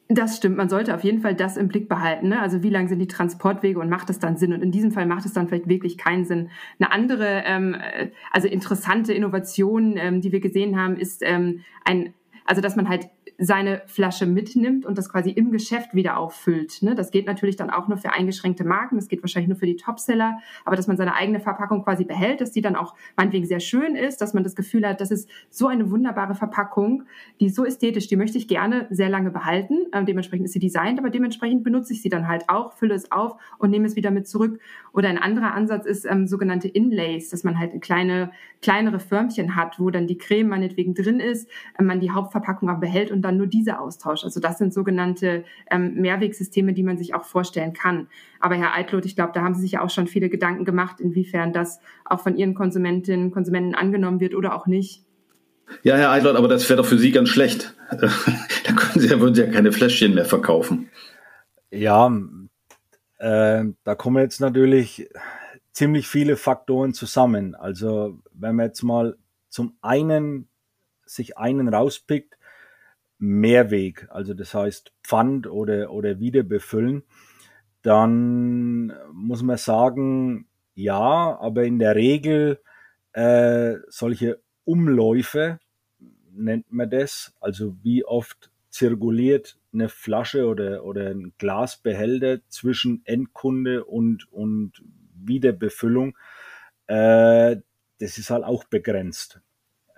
das 0.08 0.38
stimmt. 0.38 0.58
Man 0.58 0.70
sollte 0.70 0.94
auf 0.94 1.04
jeden 1.04 1.22
Fall 1.22 1.34
das 1.34 1.58
im 1.58 1.68
Blick 1.68 1.90
behalten. 1.90 2.30
Ne? 2.30 2.40
Also 2.40 2.62
wie 2.62 2.70
lang 2.70 2.88
sind 2.88 3.00
die 3.00 3.08
Transportwege 3.08 3.80
und 3.80 3.90
macht 3.90 4.10
es 4.10 4.20
dann 4.20 4.38
Sinn? 4.38 4.54
Und 4.54 4.62
in 4.62 4.72
diesem 4.72 4.92
Fall 4.92 5.08
macht 5.08 5.26
es 5.26 5.34
dann 5.34 5.48
vielleicht 5.48 5.68
wirklich 5.68 5.98
keinen 5.98 6.26
Sinn. 6.26 6.50
Eine 6.80 6.92
andere, 6.92 7.44
ähm, 7.46 7.74
äh, 7.74 8.10
also 8.32 8.48
interessante 8.48 9.14
Innovation, 9.14 9.98
ähm, 9.98 10.22
die 10.22 10.32
wir 10.32 10.42
gesehen 10.42 10.80
haben, 10.80 10.96
ist 10.98 11.22
ähm, 11.24 11.62
ein, 11.84 12.14
also 12.46 12.62
dass 12.62 12.76
man 12.76 12.88
halt 12.88 13.10
seine 13.38 13.82
Flasche 13.88 14.26
mitnimmt 14.26 14.86
und 14.86 14.98
das 14.98 15.10
quasi 15.10 15.32
im 15.32 15.52
Geschäft 15.52 15.94
wieder 15.94 16.18
auffüllt. 16.18 16.82
Ne? 16.82 16.96
Das 16.96 17.12
geht 17.12 17.26
natürlich 17.26 17.56
dann 17.56 17.70
auch 17.70 17.88
nur 17.88 17.98
für 17.98 18.14
eingeschränkte 18.14 18.64
Marken, 18.64 18.96
das 18.96 19.08
geht 19.08 19.22
wahrscheinlich 19.22 19.50
nur 19.50 19.58
für 19.58 19.66
die 19.66 19.76
Topseller, 19.76 20.40
aber 20.64 20.76
dass 20.76 20.88
man 20.88 20.98
seine 20.98 21.16
eigene 21.16 21.40
Verpackung 21.40 21.84
quasi 21.84 22.06
behält, 22.06 22.42
dass 22.42 22.52
die 22.52 22.62
dann 22.62 22.76
auch 22.76 22.96
meinetwegen 23.16 23.46
sehr 23.46 23.60
schön 23.60 23.96
ist, 23.96 24.22
dass 24.22 24.34
man 24.34 24.44
das 24.44 24.56
Gefühl 24.56 24.88
hat, 24.88 25.02
das 25.02 25.12
ist 25.12 25.30
so 25.50 25.68
eine 25.68 25.92
wunderbare 25.92 26.36
Verpackung, 26.36 27.04
die 27.40 27.48
ist 27.48 27.56
so 27.56 27.66
ästhetisch, 27.66 28.08
die 28.08 28.16
möchte 28.16 28.38
ich 28.38 28.48
gerne 28.48 28.88
sehr 28.90 29.10
lange 29.10 29.32
behalten. 29.32 29.86
Ähm, 29.94 30.06
dementsprechend 30.06 30.46
ist 30.46 30.54
sie 30.54 30.60
designt, 30.60 31.00
aber 31.00 31.10
dementsprechend 31.10 31.64
benutze 31.64 31.94
ich 31.94 32.02
sie 32.02 32.10
dann 32.10 32.28
halt 32.28 32.50
auch, 32.50 32.74
fülle 32.74 32.96
es 32.96 33.12
auf 33.12 33.36
und 33.58 33.70
nehme 33.70 33.86
es 33.86 33.96
wieder 33.96 34.12
mit 34.12 34.28
zurück. 34.28 34.60
Oder 34.96 35.10
ein 35.10 35.18
anderer 35.18 35.54
Ansatz 35.54 35.86
ist 35.86 36.06
ähm, 36.06 36.26
sogenannte 36.26 36.70
Inlays, 36.70 37.30
dass 37.30 37.44
man 37.44 37.60
halt 37.60 37.82
kleine, 37.82 38.32
kleinere 38.62 39.02
Förmchen 39.02 39.58
hat, 39.58 39.78
wo 39.78 39.90
dann 39.90 40.08
die 40.08 40.18
Creme 40.18 40.48
meinetwegen 40.48 40.94
drin 40.94 41.20
ist, 41.20 41.50
äh, 41.78 41.84
man 41.84 42.00
die 42.00 42.12
Hauptverpackung 42.12 42.70
aber 42.70 42.80
behält 42.80 43.12
und 43.12 43.22
dann 43.22 43.36
nur 43.36 43.48
diese 43.48 43.80
austauscht. 43.80 44.24
Also 44.24 44.40
das 44.40 44.58
sind 44.58 44.74
sogenannte 44.74 45.44
ähm, 45.70 45.96
Mehrwegsysteme, 45.96 46.72
die 46.72 46.84
man 46.84 46.98
sich 46.98 47.14
auch 47.14 47.26
vorstellen 47.26 47.74
kann. 47.74 48.08
Aber 48.40 48.56
Herr 48.56 48.74
Eitlot, 48.74 49.06
ich 49.06 49.18
glaube, 49.18 49.34
da 49.34 49.42
haben 49.42 49.54
Sie 49.54 49.62
sich 49.62 49.74
ja 49.74 49.82
auch 49.82 49.90
schon 49.90 50.08
viele 50.08 50.30
Gedanken 50.30 50.64
gemacht, 50.64 51.02
inwiefern 51.02 51.52
das 51.52 51.82
auch 52.06 52.22
von 52.22 52.38
Ihren 52.38 52.54
Konsumentinnen 52.54 53.26
und 53.26 53.32
Konsumenten 53.32 53.76
angenommen 53.76 54.22
wird 54.22 54.34
oder 54.34 54.56
auch 54.56 54.66
nicht. 54.66 55.04
Ja, 55.84 55.98
Herr 55.98 56.12
Eitlot, 56.12 56.38
aber 56.38 56.48
das 56.48 56.70
wäre 56.70 56.78
doch 56.78 56.86
für 56.86 56.98
Sie 56.98 57.12
ganz 57.12 57.28
schlecht. 57.28 57.76
da 57.92 57.98
können 57.98 59.02
Sie 59.02 59.10
ja, 59.10 59.20
würden 59.20 59.36
Sie 59.36 59.42
ja 59.42 59.52
keine 59.52 59.74
Fläschchen 59.74 60.14
mehr 60.14 60.26
verkaufen. 60.26 60.90
Ja, 61.70 62.10
äh, 63.18 63.64
da 63.84 63.96
kommen 63.96 64.22
jetzt 64.22 64.40
natürlich 64.40 65.10
ziemlich 65.72 66.08
viele 66.08 66.38
Faktoren 66.38 66.94
zusammen. 66.94 67.56
Also 67.56 68.20
wenn 68.34 68.56
man 68.56 68.68
jetzt 68.68 68.84
mal 68.84 69.18
zum 69.50 69.78
einen 69.82 70.48
sich 71.06 71.38
einen 71.38 71.68
rauspickt, 71.68 72.38
Mehrweg, 73.18 74.08
also 74.10 74.34
das 74.34 74.54
heißt 74.54 74.92
Pfand 75.04 75.48
oder, 75.48 75.92
oder 75.92 76.20
Wiederbefüllen, 76.20 77.04
dann 77.82 78.94
muss 79.14 79.44
man 79.44 79.58
sagen, 79.58 80.48
ja, 80.74 81.38
aber 81.40 81.64
in 81.64 81.80
der 81.80 81.96
Regel 81.96 82.60
äh, 83.14 83.76
solche 83.88 84.42
Umläufe 84.66 85.60
nennt 86.32 86.72
man 86.72 86.90
das, 86.90 87.34
also 87.40 87.78
wie 87.84 88.04
oft 88.04 88.52
zirkuliert 88.70 89.58
eine 89.76 89.90
Flasche 89.90 90.48
oder, 90.48 90.84
oder 90.84 91.12
ein 91.12 91.34
Glasbehälter 91.38 92.40
zwischen 92.50 93.02
Endkunde 93.06 93.86
und, 93.86 94.32
und 94.32 94.74
Wiederbefüllung, 95.14 96.18
äh, 96.88 97.58
das 98.00 98.18
ist 98.18 98.30
halt 98.30 98.44
auch 98.44 98.64
begrenzt. 98.66 99.42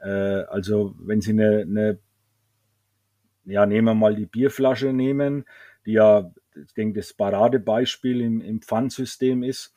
Äh, 0.02 0.10
also 0.10 0.96
wenn 1.00 1.22
Sie 1.22 1.32
eine, 1.32 1.62
eine 1.62 2.00
ja, 3.46 3.66
nehmen 3.66 3.88
wir 3.88 3.96
mal 3.96 4.16
die 4.16 4.26
Bierflasche 4.26 4.92
nehmen, 4.94 5.46
die 5.86 5.94
ja, 5.94 6.32
ich 6.54 6.74
denke, 6.74 7.00
das 7.00 7.14
Paradebeispiel 7.14 8.22
im, 8.22 8.42
im 8.42 8.62
Pfandsystem 8.62 9.44
ist. 9.44 9.74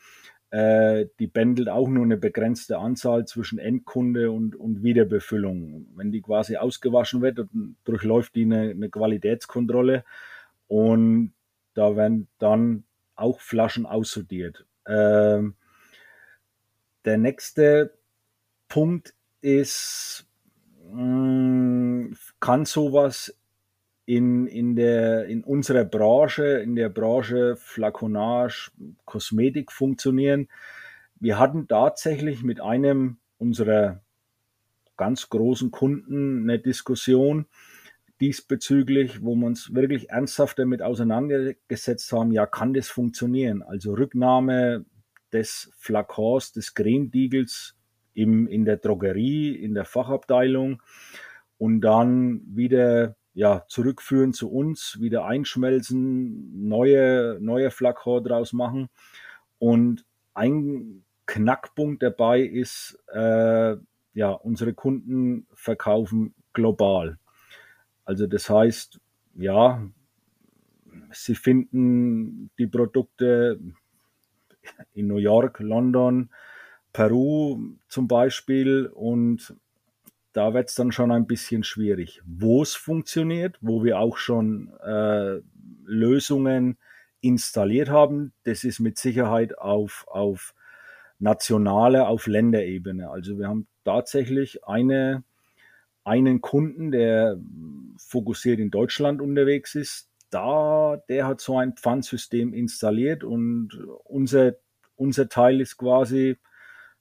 Äh, 0.51 1.07
die 1.21 1.29
bändelt 1.29 1.69
auch 1.69 1.89
nur 1.89 2.05
eine 2.05 2.17
begrenzte 2.17 2.79
Anzahl 2.79 3.25
zwischen 3.25 3.59
Endkunde 3.59 4.33
und, 4.33 4.57
und 4.57 4.83
Wiederbefüllung. 4.83 5.87
Wenn 5.95 6.11
die 6.11 6.23
quasi 6.23 6.57
ausgewaschen 6.57 7.23
wird, 7.23 7.47
durchläuft 7.85 8.35
die 8.35 8.43
eine, 8.43 8.71
eine 8.71 8.91
Qualitätskontrolle 8.91 10.05
und 10.67 11.33
da 11.75 11.95
werden 11.97 12.27
dann 12.39 12.85
auch 13.15 13.41
Flaschen 13.41 13.87
aussortiert. 13.87 14.67
Äh, 14.87 15.43
der 17.05 17.19
nächste 17.19 17.95
Punkt 18.69 19.15
ist, 19.41 20.27
mh, 20.91 20.93
hm, 20.93 22.17
kann 22.41 22.65
sowas 22.65 23.37
in, 24.11 24.49
in, 24.49 24.75
der, 24.75 25.27
in 25.27 25.45
unserer 25.45 25.85
Branche, 25.85 26.45
in 26.45 26.75
der 26.75 26.89
Branche 26.89 27.55
Flaconage, 27.55 28.73
Kosmetik 29.05 29.71
funktionieren. 29.71 30.49
Wir 31.21 31.39
hatten 31.39 31.69
tatsächlich 31.69 32.43
mit 32.43 32.61
einem 32.61 33.19
unserer 33.39 34.03
ganz 34.97 35.29
großen 35.29 35.71
Kunden 35.71 36.43
eine 36.43 36.59
Diskussion 36.59 37.47
diesbezüglich, 38.21 39.23
wo 39.23 39.37
wir 39.37 39.47
uns 39.47 39.73
wirklich 39.75 40.11
ernsthaft 40.11 40.59
damit 40.59 40.83
auseinandergesetzt 40.83 42.11
haben, 42.11 42.33
ja, 42.33 42.47
kann 42.47 42.75
das 42.75 42.89
funktionieren? 42.89 43.63
Also 43.63 43.95
Rücknahme 43.95 44.87
des 45.33 45.71
Flakons, 45.79 46.51
des 46.51 46.75
Cremediegels 46.75 47.77
in 48.15 48.65
der 48.65 48.79
Drogerie, 48.79 49.55
in 49.55 49.75
der 49.75 49.85
Fachabteilung 49.85 50.83
und 51.59 51.81
dann 51.81 52.43
wieder 52.45 53.15
ja, 53.35 53.65
zurückführen 53.69 54.33
zu 54.33 54.51
uns, 54.51 54.99
wieder 55.01 55.25
einschmelzen, 55.25 56.69
neue, 56.69 57.39
neue 57.41 57.71
Flakor 57.71 58.23
draus 58.23 58.53
machen. 58.53 58.89
Und 59.59 60.05
ein 60.35 61.05
Knackpunkt 61.27 62.03
dabei 62.03 62.41
ist, 62.41 62.99
äh, 63.13 63.77
ja, 64.15 64.31
unsere 64.31 64.75
Kunden 64.75 65.47
verkaufen 65.55 66.35
global. 66.53 67.19
Also 68.05 68.27
das 68.27 68.51
heißt, 68.51 69.01
ja, 69.35 69.87
sie 71.13 71.35
finden 71.35 72.51
die 72.59 72.67
Produkte 72.67 73.61
in 74.93 75.07
New 75.07 75.19
York, 75.19 75.61
London, 75.61 76.31
Peru 76.93 77.77
zum 77.89 78.09
Beispiel 78.09 78.87
und 78.87 79.55
da 80.33 80.55
wird 80.55 80.69
es 80.69 80.75
dann 80.75 80.93
schon 80.93 81.11
ein 81.11 81.27
bisschen 81.27 81.65
schwierig. 81.65 82.23
Wo 82.25 82.63
es 82.63 82.75
funktioniert, 82.75 83.57
wo 83.61 83.83
wir 83.83 83.99
auch 83.99 84.17
schon 84.17 84.73
äh, 84.81 85.41
Lösungen 85.85 86.79
installiert 87.21 87.91
haben, 87.91 88.33
das 88.45 88.65
ist 88.65 88.81
mit 88.81 88.99
Sicherheit 88.99 89.59
auf, 89.59 90.07
auf 90.09 90.55
nationale, 91.19 92.07
auf 92.07 92.27
Länderebene. 92.27 93.11
Also 93.11 93.39
wir 93.39 93.49
haben 93.49 93.67
tatsächlich 93.85 94.65
eine, 94.65 95.25
einen 96.05 96.41
Kunden, 96.41 96.93
der 96.93 97.39
fokussiert 97.99 98.59
in 98.59 98.71
Deutschland 98.71 99.21
unterwegs 99.21 99.75
ist. 99.75 100.09
Da, 100.31 101.03
der 101.09 101.27
hat 101.27 101.41
so 101.41 101.59
ein 101.59 101.75
Pfandsystem 101.75 102.55
installiert 102.55 103.25
und 103.25 103.71
unser, 104.05 104.55
unser 104.95 105.29
Teil 105.29 105.61
ist 105.61 105.77
quasi, 105.77 106.39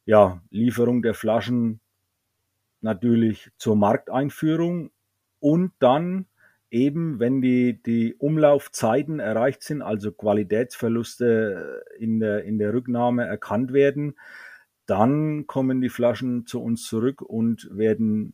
ja, 0.05 0.41
Lieferung 0.49 1.03
der 1.03 1.13
Flaschen 1.13 1.79
natürlich 2.81 3.51
zur 3.57 3.75
Markteinführung 3.75 4.91
und 5.39 5.71
dann 5.79 6.25
eben, 6.71 7.19
wenn 7.19 7.41
die, 7.41 7.81
die 7.81 8.15
Umlaufzeiten 8.15 9.19
erreicht 9.19 9.63
sind, 9.63 9.81
also 9.81 10.11
Qualitätsverluste 10.11 11.83
in 11.97 12.19
der, 12.19 12.43
in 12.43 12.59
der 12.59 12.73
Rücknahme 12.73 13.25
erkannt 13.25 13.73
werden, 13.73 14.15
dann 14.85 15.47
kommen 15.47 15.81
die 15.81 15.89
Flaschen 15.89 16.45
zu 16.45 16.61
uns 16.61 16.83
zurück 16.85 17.21
und 17.21 17.69
werden 17.71 18.33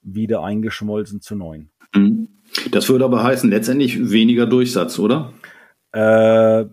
wieder 0.00 0.42
eingeschmolzen 0.42 1.20
zu 1.20 1.34
neuen. 1.34 1.70
Mhm. 1.94 2.28
Das 2.70 2.88
würde 2.88 3.04
aber 3.04 3.22
heißen, 3.22 3.50
letztendlich 3.50 4.10
weniger 4.10 4.46
Durchsatz, 4.46 4.98
oder? 4.98 5.32
Äh, 5.92 6.66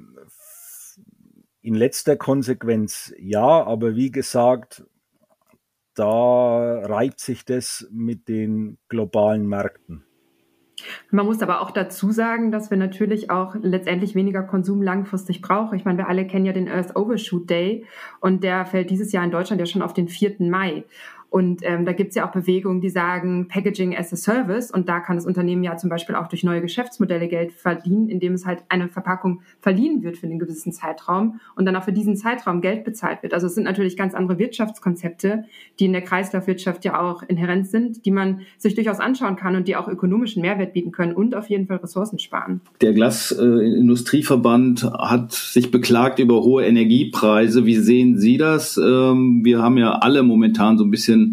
in 1.62 1.74
letzter 1.74 2.16
Konsequenz 2.16 3.14
ja, 3.18 3.42
aber 3.42 3.96
wie 3.96 4.12
gesagt, 4.12 4.84
da 5.96 6.82
reibt 6.84 7.20
sich 7.20 7.46
das 7.46 7.88
mit 7.92 8.28
den 8.28 8.78
globalen 8.90 9.48
Märkten. 9.48 10.04
Man 11.10 11.26
muss 11.26 11.42
aber 11.42 11.62
auch 11.62 11.72
dazu 11.72 12.12
sagen, 12.12 12.52
dass 12.52 12.70
wir 12.70 12.78
natürlich 12.78 13.30
auch 13.30 13.56
letztendlich 13.62 14.14
weniger 14.14 14.44
Konsum 14.44 14.82
langfristig 14.82 15.42
brauchen. 15.42 15.78
Ich 15.78 15.86
meine, 15.86 15.98
wir 15.98 16.10
alle 16.10 16.28
kennen 16.28 16.46
ja 16.46 16.54
den 16.54 16.70
Earth 16.70 16.96
Overshoot 16.96 17.50
Day 17.50 17.86
und 18.20 18.44
der 18.44 18.66
fällt 18.66 18.90
dieses 18.90 19.12
Jahr 19.12 19.24
in 19.24 19.32
Deutschland 19.32 19.60
ja 19.60 19.66
schon 19.66 19.82
auf 19.82 19.94
den 19.94 20.08
4. 20.08 20.36
Mai. 20.40 20.84
Und 21.36 21.64
ähm, 21.64 21.84
da 21.84 21.92
gibt 21.92 22.12
es 22.12 22.16
ja 22.16 22.26
auch 22.26 22.32
Bewegungen, 22.32 22.80
die 22.80 22.90
sagen 22.90 23.50
Packaging 23.50 23.94
as 23.94 24.14
a 24.14 24.16
Service. 24.16 24.72
Und 24.72 24.88
da 24.88 25.02
kann 25.02 25.18
das 25.18 25.26
Unternehmen 25.26 25.66
ja 25.66 25.76
zum 25.76 25.90
Beispiel 25.90 26.16
auch 26.16 26.28
durch 26.28 26.46
neue 26.46 26.62
Geschäftsmodelle 26.62 27.28
Geld 27.28 27.52
verdienen, 27.52 28.08
indem 28.08 28.36
es 28.36 28.46
halt 28.46 28.64
eine 28.70 28.88
Verpackung 28.88 29.42
verliehen 29.60 30.02
wird 30.02 30.18
für 30.18 30.28
einen 30.28 30.40
gewissen 30.40 30.72
Zeitraum 30.72 31.42
und 31.58 31.66
dann 31.66 31.76
auch 31.76 31.84
für 31.84 31.92
diesen 31.92 32.16
Zeitraum 32.16 32.62
Geld 32.62 32.86
bezahlt 32.86 33.22
wird. 33.22 33.34
Also 33.34 33.48
es 33.48 33.56
sind 33.56 33.66
natürlich 33.66 33.98
ganz 33.98 34.14
andere 34.14 34.40
Wirtschaftskonzepte, 34.40 35.44
die 35.78 35.84
in 35.88 35.92
der 35.92 36.04
Kreislaufwirtschaft 36.04 36.86
ja 36.86 37.02
auch 37.02 37.22
inhärent 37.22 37.68
sind, 37.68 38.06
die 38.06 38.12
man 38.12 38.40
sich 38.58 38.76
durchaus 38.76 39.02
anschauen 39.02 39.36
kann 39.36 39.58
und 39.58 39.68
die 39.68 39.76
auch 39.76 39.90
ökonomischen 39.90 40.42
Mehrwert 40.42 40.72
bieten 40.72 40.94
können 40.94 41.12
und 41.12 41.36
auf 41.36 41.50
jeden 41.50 41.68
Fall 41.68 41.80
Ressourcen 41.80 42.18
sparen. 42.18 42.62
Der 42.80 42.94
Glasindustrieverband 42.94 44.84
äh, 44.84 44.88
hat 45.00 45.34
sich 45.34 45.70
beklagt 45.70 46.20
über 46.20 46.44
hohe 46.44 46.64
Energiepreise. 46.66 47.66
Wie 47.66 47.76
sehen 47.76 48.18
Sie 48.18 48.38
das? 48.38 48.78
Ähm, 48.78 49.42
wir 49.44 49.62
haben 49.62 49.78
ja 49.78 49.96
alle 49.96 50.24
momentan 50.24 50.78
so 50.78 50.86
ein 50.86 50.92
bisschen 50.92 51.25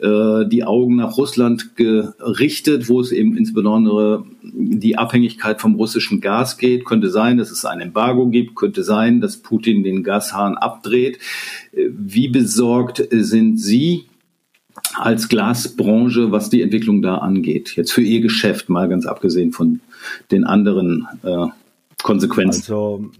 äh, 0.00 0.46
die 0.46 0.64
Augen 0.64 0.96
nach 0.96 1.16
Russland 1.16 1.76
gerichtet, 1.76 2.88
wo 2.88 3.00
es 3.00 3.12
eben 3.12 3.36
insbesondere 3.36 4.24
die 4.42 4.96
Abhängigkeit 4.96 5.60
vom 5.60 5.74
russischen 5.74 6.20
Gas 6.20 6.58
geht. 6.58 6.84
Könnte 6.84 7.10
sein, 7.10 7.38
dass 7.38 7.50
es 7.50 7.64
ein 7.64 7.80
Embargo 7.80 8.26
gibt, 8.26 8.54
könnte 8.54 8.82
sein, 8.84 9.20
dass 9.20 9.36
Putin 9.36 9.82
den 9.82 10.02
Gashahn 10.02 10.56
abdreht. 10.56 11.18
Wie 11.72 12.28
besorgt 12.28 13.02
sind 13.10 13.58
Sie 13.58 14.06
als 14.94 15.28
Glasbranche, 15.28 16.32
was 16.32 16.50
die 16.50 16.62
Entwicklung 16.62 17.02
da 17.02 17.18
angeht? 17.18 17.76
Jetzt 17.76 17.92
für 17.92 18.02
Ihr 18.02 18.20
Geschäft, 18.20 18.68
mal 18.68 18.88
ganz 18.88 19.06
abgesehen 19.06 19.52
von 19.52 19.80
den 20.30 20.44
anderen 20.44 21.06
äh, 21.22 21.46
Konsequenzen. 22.02 22.62
Also, 22.62 23.10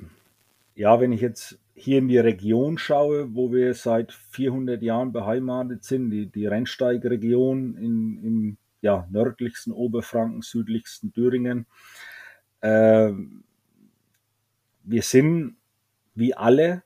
ja, 0.74 1.00
wenn 1.00 1.12
ich 1.12 1.20
jetzt 1.20 1.58
hier 1.83 1.99
in 1.99 2.07
die 2.07 2.18
Region 2.18 2.79
schaue, 2.79 3.35
wo 3.35 3.51
wir 3.51 3.75
seit 3.75 4.12
400 4.12 4.81
Jahren 4.83 5.12
beheimatet 5.12 5.83
sind, 5.83 6.11
die, 6.11 6.27
die 6.27 6.47
Rennsteigregion 6.47 7.77
in, 7.77 8.23
im 8.23 8.57
ja, 8.83 9.09
nördlichsten 9.11 9.73
Oberfranken, 9.73 10.42
südlichsten 10.42 11.12
Thüringen. 11.12 11.66
Äh, 12.61 13.11
wir 14.85 15.03
sind 15.03 15.57
wie 16.14 16.35
alle 16.35 16.85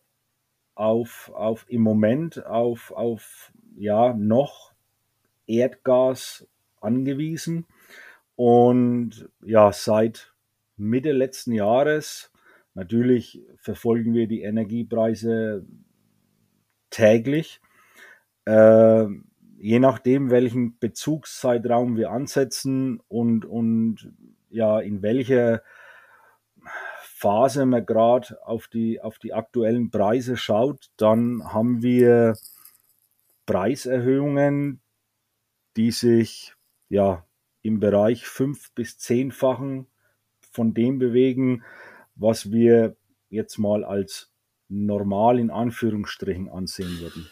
auf, 0.74 1.30
auf 1.34 1.66
im 1.68 1.82
Moment 1.82 2.46
auf, 2.46 2.90
auf 2.92 3.52
ja, 3.76 4.14
noch 4.14 4.72
Erdgas 5.46 6.48
angewiesen. 6.80 7.66
Und 8.34 9.28
ja, 9.44 9.72
seit 9.72 10.32
Mitte 10.78 11.12
letzten 11.12 11.52
Jahres 11.52 12.30
Natürlich 12.76 13.40
verfolgen 13.56 14.12
wir 14.12 14.28
die 14.28 14.42
Energiepreise 14.42 15.64
täglich. 16.90 17.62
Äh, 18.44 19.06
je 19.56 19.78
nachdem, 19.78 20.30
welchen 20.30 20.78
Bezugszeitraum 20.78 21.96
wir 21.96 22.10
ansetzen 22.10 23.00
und, 23.08 23.46
und 23.46 24.12
ja, 24.50 24.78
in 24.78 25.00
welcher 25.00 25.62
Phase 27.00 27.64
man 27.64 27.86
gerade 27.86 28.36
auf 28.46 28.68
die, 28.68 29.00
auf 29.00 29.18
die 29.18 29.32
aktuellen 29.32 29.90
Preise 29.90 30.36
schaut, 30.36 30.90
dann 30.98 31.50
haben 31.54 31.82
wir 31.82 32.36
Preiserhöhungen, 33.46 34.82
die 35.78 35.92
sich 35.92 36.54
ja 36.90 37.24
im 37.62 37.80
Bereich 37.80 38.26
fünf 38.26 38.70
bis 38.74 38.98
zehnfachen 38.98 39.86
von 40.52 40.74
dem 40.74 40.98
bewegen, 40.98 41.64
was 42.16 42.50
wir 42.50 42.96
jetzt 43.28 43.58
mal 43.58 43.84
als 43.84 44.32
normal 44.68 45.38
in 45.38 45.50
Anführungsstrichen 45.50 46.48
ansehen 46.48 47.00
würden. 47.00 47.26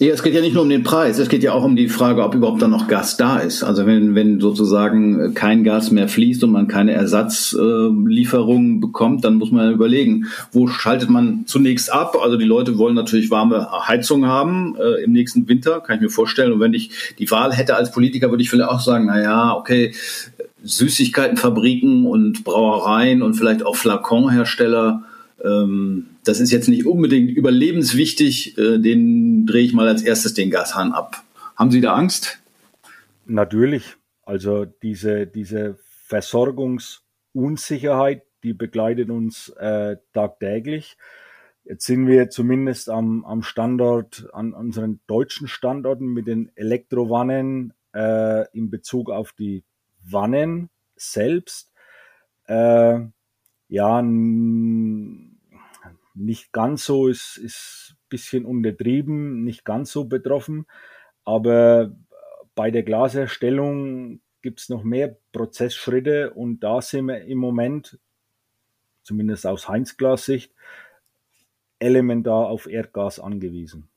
Ja, 0.00 0.08
es 0.14 0.22
geht 0.22 0.34
ja 0.34 0.40
nicht 0.40 0.54
nur 0.54 0.62
um 0.62 0.68
den 0.68 0.82
Preis, 0.82 1.18
es 1.18 1.28
geht 1.28 1.42
ja 1.42 1.52
auch 1.52 1.62
um 1.62 1.76
die 1.76 1.88
Frage, 1.88 2.24
ob 2.24 2.34
überhaupt 2.34 2.62
dann 2.62 2.70
noch 2.70 2.88
Gas 2.88 3.18
da 3.18 3.38
ist. 3.38 3.62
Also 3.62 3.86
wenn, 3.86 4.14
wenn 4.14 4.40
sozusagen 4.40 5.34
kein 5.34 5.62
Gas 5.62 5.90
mehr 5.90 6.08
fließt 6.08 6.42
und 6.42 6.52
man 6.52 6.68
keine 6.68 6.92
Ersatzlieferungen 6.92 8.76
äh, 8.78 8.80
bekommt, 8.80 9.24
dann 9.24 9.34
muss 9.34 9.52
man 9.52 9.72
überlegen, 9.72 10.26
wo 10.52 10.66
schaltet 10.68 11.10
man 11.10 11.44
zunächst 11.46 11.92
ab? 11.92 12.16
Also 12.20 12.36
die 12.36 12.46
Leute 12.46 12.78
wollen 12.78 12.94
natürlich 12.94 13.30
warme 13.30 13.70
Heizung 13.86 14.26
haben 14.26 14.74
äh, 14.76 15.04
im 15.04 15.12
nächsten 15.12 15.46
Winter, 15.48 15.80
kann 15.80 15.96
ich 15.96 16.02
mir 16.02 16.10
vorstellen. 16.10 16.52
Und 16.52 16.60
wenn 16.60 16.74
ich 16.74 17.14
die 17.18 17.30
Wahl 17.30 17.52
hätte 17.52 17.76
als 17.76 17.92
Politiker, 17.92 18.30
würde 18.30 18.42
ich 18.42 18.50
vielleicht 18.50 18.70
auch 18.70 18.80
sagen, 18.80 19.06
na 19.06 19.20
ja, 19.20 19.54
okay, 19.54 19.92
Süßigkeitenfabriken 20.62 22.06
und 22.06 22.42
Brauereien 22.44 23.22
und 23.22 23.34
vielleicht 23.34 23.64
auch 23.64 23.76
Flaconhersteller, 23.76 24.94
ähm, 24.94 25.09
das 25.42 26.40
ist 26.40 26.50
jetzt 26.50 26.68
nicht 26.68 26.86
unbedingt 26.86 27.30
überlebenswichtig, 27.30 28.58
äh, 28.58 28.78
den 28.78 29.46
drehe 29.46 29.64
ich 29.64 29.72
mal 29.72 29.88
als 29.88 30.02
erstes 30.02 30.34
den 30.34 30.50
Gashahn 30.50 30.92
ab. 30.92 31.22
Haben 31.56 31.70
Sie 31.70 31.80
da 31.80 31.94
Angst? 31.94 32.40
Natürlich. 33.26 33.96
Also 34.22 34.64
diese, 34.64 35.26
diese 35.26 35.78
Versorgungsunsicherheit, 36.06 38.22
die 38.42 38.52
begleitet 38.52 39.08
uns 39.10 39.48
äh, 39.50 39.96
tagtäglich. 40.12 40.96
Jetzt 41.64 41.86
sind 41.86 42.06
wir 42.06 42.30
zumindest 42.30 42.90
am, 42.90 43.24
am 43.24 43.42
Standort, 43.42 44.28
an 44.32 44.52
unseren 44.52 45.00
deutschen 45.06 45.48
Standorten 45.48 46.06
mit 46.06 46.26
den 46.26 46.50
Elektrowannen 46.56 47.72
äh, 47.94 48.50
in 48.56 48.70
Bezug 48.70 49.10
auf 49.10 49.32
die 49.32 49.64
Wannen 50.02 50.70
selbst 50.96 51.70
äh, 52.46 53.00
ja 53.68 54.02
nicht 56.20 56.52
ganz 56.52 56.84
so, 56.84 57.08
ist, 57.08 57.40
ein 57.42 57.96
bisschen 58.08 58.44
untertrieben, 58.44 59.44
nicht 59.44 59.64
ganz 59.64 59.92
so 59.92 60.04
betroffen, 60.04 60.66
aber 61.24 61.92
bei 62.54 62.70
der 62.70 62.82
Glasherstellung 62.82 64.20
gibt 64.42 64.60
es 64.60 64.68
noch 64.68 64.84
mehr 64.84 65.16
Prozessschritte 65.32 66.30
und 66.30 66.60
da 66.60 66.80
sind 66.80 67.06
wir 67.06 67.22
im 67.22 67.38
Moment, 67.38 67.98
zumindest 69.02 69.46
aus 69.46 69.68
Heinz-Glas-Sicht, 69.68 70.52
elementar 71.78 72.46
auf 72.46 72.66
Erdgas 72.66 73.20
angewiesen. 73.20 73.88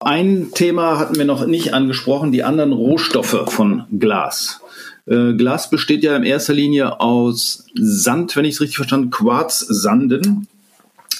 Ein 0.00 0.50
Thema 0.52 0.98
hatten 0.98 1.16
wir 1.16 1.24
noch 1.24 1.46
nicht 1.46 1.72
angesprochen, 1.72 2.30
die 2.30 2.42
anderen 2.42 2.72
Rohstoffe 2.72 3.50
von 3.50 3.86
Glas. 3.98 4.60
Äh, 5.06 5.34
Glas 5.34 5.70
besteht 5.70 6.02
ja 6.02 6.16
in 6.16 6.24
erster 6.24 6.52
Linie 6.52 7.00
aus 7.00 7.66
Sand, 7.74 8.36
wenn 8.36 8.44
ich 8.44 8.54
es 8.54 8.60
richtig 8.60 8.76
verstanden, 8.76 9.10
Quarzsanden. 9.10 10.46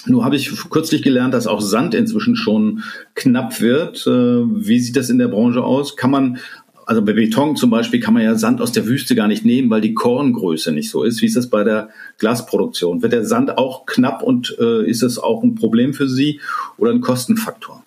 Nur 0.05 0.23
habe 0.23 0.35
ich 0.35 0.51
kürzlich 0.69 1.01
gelernt, 1.01 1.33
dass 1.33 1.47
auch 1.47 1.61
Sand 1.61 1.93
inzwischen 1.93 2.35
schon 2.35 2.83
knapp 3.15 3.61
wird. 3.61 4.05
Äh, 4.07 4.11
wie 4.11 4.79
sieht 4.79 4.95
das 4.95 5.09
in 5.09 5.17
der 5.17 5.27
Branche 5.27 5.63
aus? 5.63 5.95
Kann 5.95 6.11
man, 6.11 6.37
also 6.85 7.03
bei 7.03 7.13
Beton 7.13 7.55
zum 7.55 7.69
Beispiel, 7.69 7.99
kann 7.99 8.13
man 8.13 8.23
ja 8.23 8.35
Sand 8.35 8.61
aus 8.61 8.71
der 8.71 8.85
Wüste 8.85 9.15
gar 9.15 9.27
nicht 9.27 9.45
nehmen, 9.45 9.69
weil 9.69 9.81
die 9.81 9.93
Korngröße 9.93 10.71
nicht 10.71 10.89
so 10.89 11.03
ist. 11.03 11.21
Wie 11.21 11.25
ist 11.25 11.35
das 11.35 11.49
bei 11.49 11.63
der 11.63 11.89
Glasproduktion? 12.17 13.01
Wird 13.01 13.13
der 13.13 13.25
Sand 13.25 13.57
auch 13.57 13.85
knapp 13.85 14.21
und 14.21 14.55
äh, 14.59 14.87
ist 14.87 15.01
das 15.01 15.17
auch 15.17 15.43
ein 15.43 15.55
Problem 15.55 15.93
für 15.93 16.07
Sie 16.07 16.39
oder 16.77 16.91
ein 16.91 17.01
Kostenfaktor? 17.01 17.83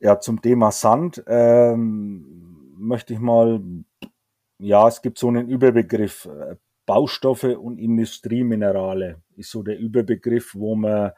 Ja, 0.00 0.20
zum 0.20 0.40
Thema 0.40 0.70
Sand 0.70 1.22
ähm, 1.26 2.24
möchte 2.78 3.14
ich 3.14 3.20
mal 3.20 3.60
ja, 4.58 4.88
es 4.88 5.02
gibt 5.02 5.18
so 5.18 5.28
einen 5.28 5.48
Überbegriff. 5.48 6.26
Äh, 6.26 6.56
Baustoffe 6.86 7.58
und 7.58 7.78
Industrieminerale 7.78 9.20
ist 9.36 9.50
so 9.50 9.62
der 9.62 9.78
Überbegriff, 9.78 10.54
wo 10.54 10.74
man 10.74 11.12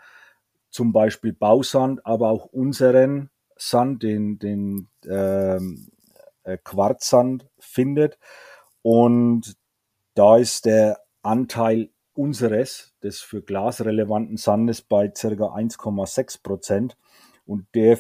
zum 0.71 0.93
Beispiel 0.93 1.33
Bausand, 1.33 2.05
aber 2.07 2.31
auch 2.31 2.47
unseren 2.47 3.31
Sand, 3.57 4.03
den, 4.03 4.39
den 4.39 4.89
ähm, 5.05 5.89
äh, 6.45 6.57
Quarzsand 6.63 7.47
findet. 7.59 8.19
Und 8.83 9.57
da 10.15 10.37
ist 10.37 10.65
der 10.65 11.01
Anteil 11.23 11.91
unseres, 12.15 12.93
des 13.03 13.21
für 13.21 13.43
Glas 13.43 13.85
relevanten 13.85 14.37
Sandes, 14.37 14.83
bei 14.83 15.09
ca. 15.09 15.27
1,6 15.27 16.43
Prozent. 16.43 16.97
Und 17.47 17.67
der 17.75 17.99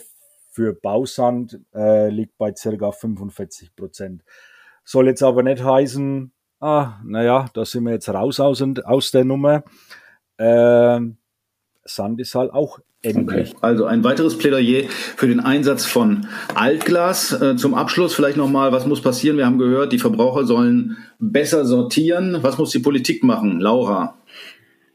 für 0.50 0.72
Bausand 0.74 1.60
äh, 1.74 2.08
liegt 2.08 2.36
bei 2.38 2.52
ca. 2.52 2.92
45 2.92 3.76
Prozent. 3.76 4.24
Soll 4.84 5.06
jetzt 5.08 5.22
aber 5.22 5.42
nicht 5.42 5.62
heißen, 5.62 6.32
ah, 6.60 7.00
naja, 7.04 7.46
da 7.54 7.64
sind 7.64 7.84
wir 7.84 7.92
jetzt 7.92 8.08
raus 8.08 8.40
aus, 8.40 8.62
aus 8.84 9.10
der 9.10 9.24
Nummer. 9.24 9.62
Äh, 10.36 11.00
Sand 11.84 12.20
ist 12.20 12.34
halt 12.34 12.52
auch 12.52 12.78
endlich. 13.02 13.50
Okay. 13.50 13.58
Also 13.60 13.86
ein 13.86 14.04
weiteres 14.04 14.36
Plädoyer 14.36 14.84
für 15.16 15.26
den 15.26 15.40
Einsatz 15.40 15.86
von 15.86 16.26
Altglas. 16.54 17.32
Äh, 17.40 17.56
zum 17.56 17.74
Abschluss 17.74 18.14
vielleicht 18.14 18.36
nochmal, 18.36 18.72
was 18.72 18.86
muss 18.86 19.00
passieren? 19.00 19.36
Wir 19.36 19.46
haben 19.46 19.58
gehört, 19.58 19.92
die 19.92 19.98
Verbraucher 19.98 20.44
sollen 20.44 20.98
besser 21.18 21.64
sortieren. 21.64 22.38
Was 22.42 22.58
muss 22.58 22.70
die 22.70 22.80
Politik 22.80 23.24
machen? 23.24 23.60
Laura. 23.60 24.16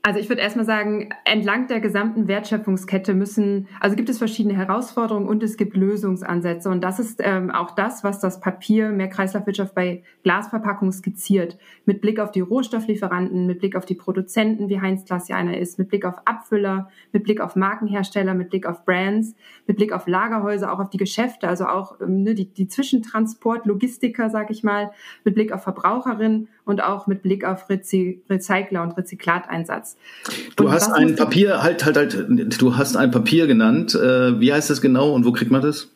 Also 0.05 0.19
ich 0.19 0.29
würde 0.29 0.43
erstmal 0.43 0.67
sagen, 0.67 1.09
entlang 1.23 1.65
der 1.65 1.79
gesamten 1.79 2.27
Wertschöpfungskette 2.27 3.15
müssen, 3.15 3.67
also 3.79 3.95
gibt 3.95 4.07
es 4.07 4.19
verschiedene 4.19 4.55
Herausforderungen 4.55 5.27
und 5.27 5.41
es 5.41 5.57
gibt 5.57 5.75
Lösungsansätze. 5.75 6.69
Und 6.69 6.83
das 6.83 6.99
ist 6.99 7.21
ähm, 7.23 7.49
auch 7.49 7.71
das, 7.71 8.03
was 8.03 8.19
das 8.19 8.39
Papier 8.39 8.89
mehr 8.89 9.07
Kreislaufwirtschaft 9.07 9.73
bei 9.73 10.03
Glasverpackungen 10.21 10.91
skizziert. 10.91 11.57
Mit 11.85 12.01
Blick 12.01 12.19
auf 12.19 12.29
die 12.29 12.41
Rohstofflieferanten, 12.41 13.47
mit 13.47 13.57
Blick 13.57 13.75
auf 13.75 13.87
die 13.87 13.95
Produzenten, 13.95 14.69
wie 14.69 14.79
Heinz 14.79 15.05
Glas 15.05 15.27
ja 15.27 15.37
einer 15.37 15.57
ist, 15.57 15.79
mit 15.79 15.89
Blick 15.89 16.05
auf 16.05 16.21
Abfüller, 16.25 16.87
mit 17.11 17.23
Blick 17.23 17.41
auf 17.41 17.55
Markenhersteller, 17.55 18.35
mit 18.35 18.51
Blick 18.51 18.67
auf 18.67 18.85
Brands, 18.85 19.33
mit 19.65 19.77
Blick 19.77 19.91
auf 19.91 20.05
Lagerhäuser, 20.05 20.71
auch 20.71 20.79
auf 20.81 20.91
die 20.91 20.97
Geschäfte, 20.97 21.47
also 21.47 21.65
auch 21.65 21.99
ähm, 21.99 22.21
ne, 22.21 22.35
die, 22.35 22.53
die 22.53 22.67
Zwischentransport, 22.67 23.65
Logistiker, 23.65 24.29
sag 24.29 24.51
ich 24.51 24.63
mal, 24.63 24.91
mit 25.23 25.33
Blick 25.33 25.51
auf 25.51 25.63
Verbraucherinnen 25.63 26.47
und 26.65 26.83
auch 26.83 27.07
mit 27.07 27.21
Blick 27.21 27.45
auf 27.45 27.69
Rezi 27.69 28.23
Recycler 28.29 28.83
und 28.83 28.97
Rezyklateinsatz. 28.97 29.97
Du 30.55 30.65
und 30.65 30.71
hast 30.71 30.91
ein 30.91 31.15
Papier, 31.15 31.63
halt, 31.63 31.85
halt, 31.85 31.97
halt, 31.97 32.61
du 32.61 32.75
hast 32.75 32.97
ein 32.97 33.11
Papier 33.11 33.47
genannt. 33.47 33.95
Äh, 33.95 34.39
wie 34.39 34.51
heißt 34.51 34.69
das 34.69 34.81
genau 34.81 35.13
und 35.13 35.25
wo 35.25 35.31
kriegt 35.31 35.51
man 35.51 35.61
das? 35.61 35.91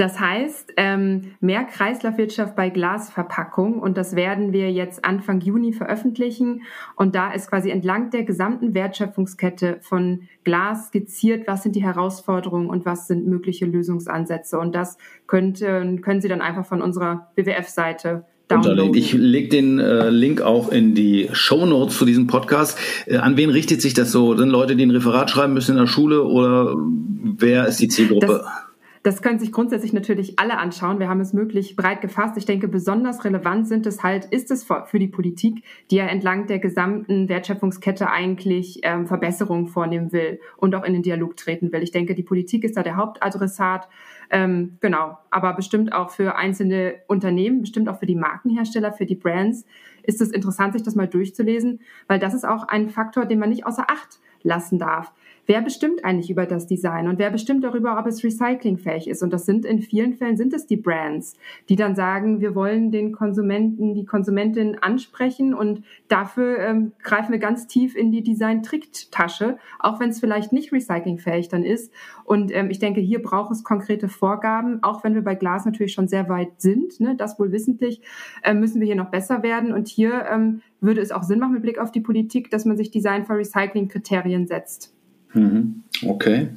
Das 0.00 0.18
heißt, 0.18 0.72
ähm, 0.78 1.32
mehr 1.40 1.64
Kreislaufwirtschaft 1.64 2.56
bei 2.56 2.70
Glasverpackung 2.70 3.80
und 3.80 3.98
das 3.98 4.16
werden 4.16 4.50
wir 4.50 4.72
jetzt 4.72 5.04
Anfang 5.04 5.42
Juni 5.42 5.74
veröffentlichen. 5.74 6.62
Und 6.96 7.14
da 7.14 7.32
ist 7.32 7.50
quasi 7.50 7.68
entlang 7.68 8.08
der 8.08 8.22
gesamten 8.22 8.72
Wertschöpfungskette 8.72 9.78
von 9.82 10.22
Glas 10.42 10.86
skizziert, 10.86 11.46
was 11.46 11.64
sind 11.64 11.76
die 11.76 11.82
Herausforderungen 11.82 12.70
und 12.70 12.86
was 12.86 13.08
sind 13.08 13.26
mögliche 13.26 13.66
Lösungsansätze. 13.66 14.58
Und 14.58 14.74
das 14.74 14.96
könnte, 15.26 15.98
können 16.00 16.22
Sie 16.22 16.28
dann 16.28 16.40
einfach 16.40 16.64
von 16.64 16.80
unserer 16.80 17.28
WWF-Seite 17.36 18.24
downloaden. 18.50 18.94
Ich 18.94 19.12
lege 19.12 19.48
den 19.48 19.78
äh, 19.78 20.10
Link 20.10 20.40
auch 20.42 20.70
in 20.70 20.94
die 20.94 21.28
Show 21.32 21.66
Notes 21.66 21.96
zu 21.96 22.04
diesem 22.04 22.26
Podcast. 22.26 22.78
Äh, 23.06 23.16
an 23.16 23.36
wen 23.36 23.50
richtet 23.50 23.80
sich 23.80 23.94
das 23.94 24.12
so? 24.12 24.36
Sind 24.36 24.50
Leute, 24.50 24.76
die 24.76 24.84
ein 24.84 24.90
Referat 24.90 25.30
schreiben 25.30 25.54
müssen 25.54 25.72
in 25.72 25.78
der 25.78 25.86
Schule 25.86 26.24
oder 26.24 26.76
wer 26.76 27.66
ist 27.66 27.80
die 27.80 27.88
Zielgruppe? 27.88 28.26
Das 28.26 28.70
das 29.02 29.22
können 29.22 29.38
sich 29.38 29.50
grundsätzlich 29.50 29.94
natürlich 29.94 30.38
alle 30.38 30.58
anschauen. 30.58 30.98
Wir 30.98 31.08
haben 31.08 31.20
es 31.20 31.32
möglich 31.32 31.74
breit 31.74 32.02
gefasst. 32.02 32.36
Ich 32.36 32.44
denke, 32.44 32.68
besonders 32.68 33.24
relevant 33.24 33.66
sind 33.66 33.86
es 33.86 34.02
halt, 34.02 34.26
ist 34.26 34.50
es 34.50 34.64
für 34.64 34.98
die 34.98 35.08
Politik, 35.08 35.64
die 35.90 35.96
ja 35.96 36.06
entlang 36.06 36.46
der 36.46 36.58
gesamten 36.58 37.28
Wertschöpfungskette 37.30 38.10
eigentlich 38.10 38.80
ähm, 38.82 39.06
Verbesserungen 39.06 39.68
vornehmen 39.68 40.12
will 40.12 40.40
und 40.58 40.74
auch 40.74 40.84
in 40.84 40.92
den 40.92 41.02
Dialog 41.02 41.36
treten 41.36 41.72
will. 41.72 41.82
Ich 41.82 41.92
denke, 41.92 42.14
die 42.14 42.22
Politik 42.22 42.62
ist 42.62 42.76
da 42.76 42.82
der 42.82 42.96
Hauptadressat. 42.96 43.88
Ähm, 44.30 44.78
genau, 44.80 45.18
aber 45.30 45.54
bestimmt 45.54 45.92
auch 45.92 46.10
für 46.10 46.36
einzelne 46.36 46.94
Unternehmen, 47.08 47.62
bestimmt 47.62 47.88
auch 47.88 47.98
für 47.98 48.06
die 48.06 48.14
Markenhersteller, 48.14 48.92
für 48.92 49.06
die 49.06 49.16
Brands 49.16 49.64
ist 50.04 50.20
es 50.20 50.30
interessant, 50.30 50.72
sich 50.72 50.82
das 50.82 50.94
mal 50.94 51.08
durchzulesen, 51.08 51.80
weil 52.06 52.20
das 52.20 52.32
ist 52.32 52.46
auch 52.46 52.68
ein 52.68 52.90
Faktor, 52.90 53.26
den 53.26 53.40
man 53.40 53.50
nicht 53.50 53.66
außer 53.66 53.90
Acht 53.90 54.20
lassen 54.42 54.78
darf 54.78 55.12
wer 55.50 55.62
bestimmt 55.62 56.04
eigentlich 56.04 56.30
über 56.30 56.46
das 56.46 56.68
Design 56.68 57.08
und 57.08 57.18
wer 57.18 57.28
bestimmt 57.28 57.64
darüber, 57.64 57.98
ob 57.98 58.06
es 58.06 58.22
recyclingfähig 58.22 59.08
ist? 59.08 59.20
Und 59.20 59.32
das 59.32 59.46
sind 59.46 59.64
in 59.64 59.82
vielen 59.82 60.14
Fällen 60.14 60.36
sind 60.36 60.54
es 60.54 60.68
die 60.68 60.76
Brands, 60.76 61.34
die 61.68 61.74
dann 61.74 61.96
sagen, 61.96 62.40
wir 62.40 62.54
wollen 62.54 62.92
den 62.92 63.10
Konsumenten, 63.10 63.92
die 63.94 64.04
Konsumentin 64.04 64.78
ansprechen 64.80 65.52
und 65.52 65.82
dafür 66.06 66.60
ähm, 66.60 66.92
greifen 67.02 67.32
wir 67.32 67.40
ganz 67.40 67.66
tief 67.66 67.96
in 67.96 68.12
die 68.12 68.22
Design-Tricktasche, 68.22 69.58
auch 69.80 69.98
wenn 69.98 70.10
es 70.10 70.20
vielleicht 70.20 70.52
nicht 70.52 70.72
recyclingfähig 70.72 71.48
dann 71.48 71.64
ist. 71.64 71.92
Und 72.22 72.54
ähm, 72.54 72.70
ich 72.70 72.78
denke, 72.78 73.00
hier 73.00 73.20
braucht 73.20 73.50
es 73.50 73.64
konkrete 73.64 74.08
Vorgaben, 74.08 74.84
auch 74.84 75.02
wenn 75.02 75.16
wir 75.16 75.24
bei 75.24 75.34
Glas 75.34 75.64
natürlich 75.64 75.94
schon 75.94 76.06
sehr 76.06 76.28
weit 76.28 76.60
sind, 76.60 77.00
ne, 77.00 77.16
das 77.16 77.40
wohl 77.40 77.50
wissentlich, 77.50 78.02
äh, 78.44 78.54
müssen 78.54 78.78
wir 78.80 78.86
hier 78.86 78.94
noch 78.94 79.10
besser 79.10 79.42
werden. 79.42 79.72
Und 79.72 79.88
hier 79.88 80.26
ähm, 80.30 80.62
würde 80.80 81.00
es 81.00 81.10
auch 81.10 81.24
Sinn 81.24 81.40
machen 81.40 81.54
mit 81.54 81.62
Blick 81.62 81.80
auf 81.80 81.90
die 81.90 82.00
Politik, 82.00 82.52
dass 82.52 82.66
man 82.66 82.76
sich 82.76 82.92
Design 82.92 83.24
for 83.24 83.36
Recycling 83.36 83.88
Kriterien 83.88 84.46
setzt. 84.46 84.94
Mhm. 85.32 85.84
Okay. 86.02 86.48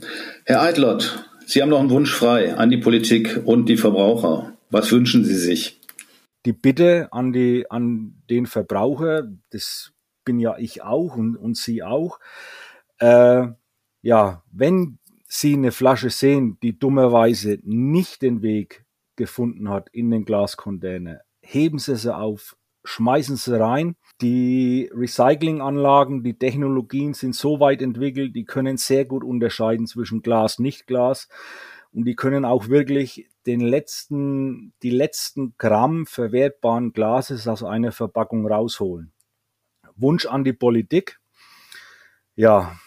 Herr 0.46 0.62
Eitlott, 0.62 1.30
Sie 1.46 1.62
haben 1.62 1.70
noch 1.70 1.80
einen 1.80 1.90
Wunsch 1.90 2.14
frei 2.14 2.56
an 2.56 2.70
die 2.70 2.78
Politik 2.78 3.42
und 3.46 3.68
die 3.68 3.78
Verbraucher. 3.78 4.54
Was 4.70 4.92
wünschen 4.92 5.26
Sie 5.26 5.36
sich? 5.36 5.80
Die 6.46 6.54
Bitte 6.54 7.10
an, 7.12 7.32
die, 7.32 7.70
an 7.70 8.22
den 8.30 8.46
Verbraucher, 8.46 9.30
das 9.52 9.92
bin 10.26 10.40
ja 10.40 10.58
ich 10.58 10.82
auch 10.82 11.16
und, 11.16 11.36
und 11.36 11.58
Sie 11.58 11.84
auch. 11.84 12.20
Äh, 13.00 13.48
ja, 14.02 14.44
wenn 14.52 15.00
Sie 15.28 15.54
eine 15.54 15.72
Flasche 15.72 16.10
sehen, 16.10 16.58
die 16.62 16.78
dummerweise 16.78 17.60
nicht 17.64 18.22
den 18.22 18.42
Weg 18.42 18.86
gefunden 19.16 19.70
hat 19.70 19.90
in 19.92 20.12
den 20.12 20.26
Glascontainer, 20.26 21.22
heben 21.42 21.80
Sie 21.80 21.96
sie 21.96 22.16
auf, 22.16 22.56
schmeißen 22.84 23.38
sie 23.38 23.60
rein 23.60 23.96
die 24.22 24.90
Recyclinganlagen, 24.94 26.24
die 26.24 26.38
Technologien 26.38 27.14
sind 27.14 27.36
so 27.36 27.60
weit 27.60 27.82
entwickelt, 27.82 28.36
die 28.36 28.46
können 28.46 28.78
sehr 28.78 29.06
gut 29.06 29.24
unterscheiden 29.24 29.88
zwischen 29.88 30.22
Glas, 30.22 30.60
Nicht-Glas 30.60 31.28
und 31.92 32.06
die 32.06 32.16
können 32.16 32.46
auch 32.46 32.70
wirklich 32.70 33.28
den 33.46 33.60
letzten, 33.60 34.74
die 34.82 34.90
letzten 34.90 35.56
Gramm 35.58 36.06
verwertbaren 36.06 36.94
Glases 36.94 37.48
aus 37.48 37.64
einer 37.64 37.92
Verpackung 37.92 38.48
rausholen. 38.48 39.12
Wunsch 39.96 40.26
an 40.26 40.44
die 40.44 40.54
Politik. 40.54 41.20
Ja, 42.36 42.78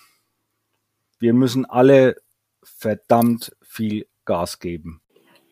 wir 1.18 1.34
müssen 1.34 1.64
alle 1.64 2.16
verdammt 2.62 3.56
viel 3.62 4.06
Gas 4.24 4.58
geben. 4.58 5.00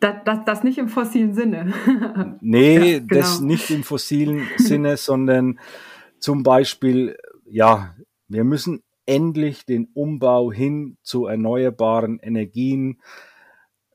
Das, 0.04 0.16
das, 0.26 0.44
das 0.44 0.64
nicht 0.64 0.76
im 0.76 0.88
fossilen 0.88 1.32
Sinne. 1.32 1.72
nee, 2.42 2.92
ja, 2.92 2.98
genau. 2.98 3.06
das 3.08 3.40
nicht 3.40 3.70
im 3.70 3.82
fossilen 3.82 4.46
Sinne, 4.58 4.96
sondern 4.98 5.58
zum 6.18 6.42
Beispiel, 6.42 7.16
ja, 7.46 7.94
wir 8.28 8.44
müssen 8.44 8.82
endlich 9.06 9.64
den 9.64 9.88
Umbau 9.94 10.52
hin 10.52 10.98
zu 11.02 11.24
erneuerbaren 11.24 12.18
Energien 12.18 13.00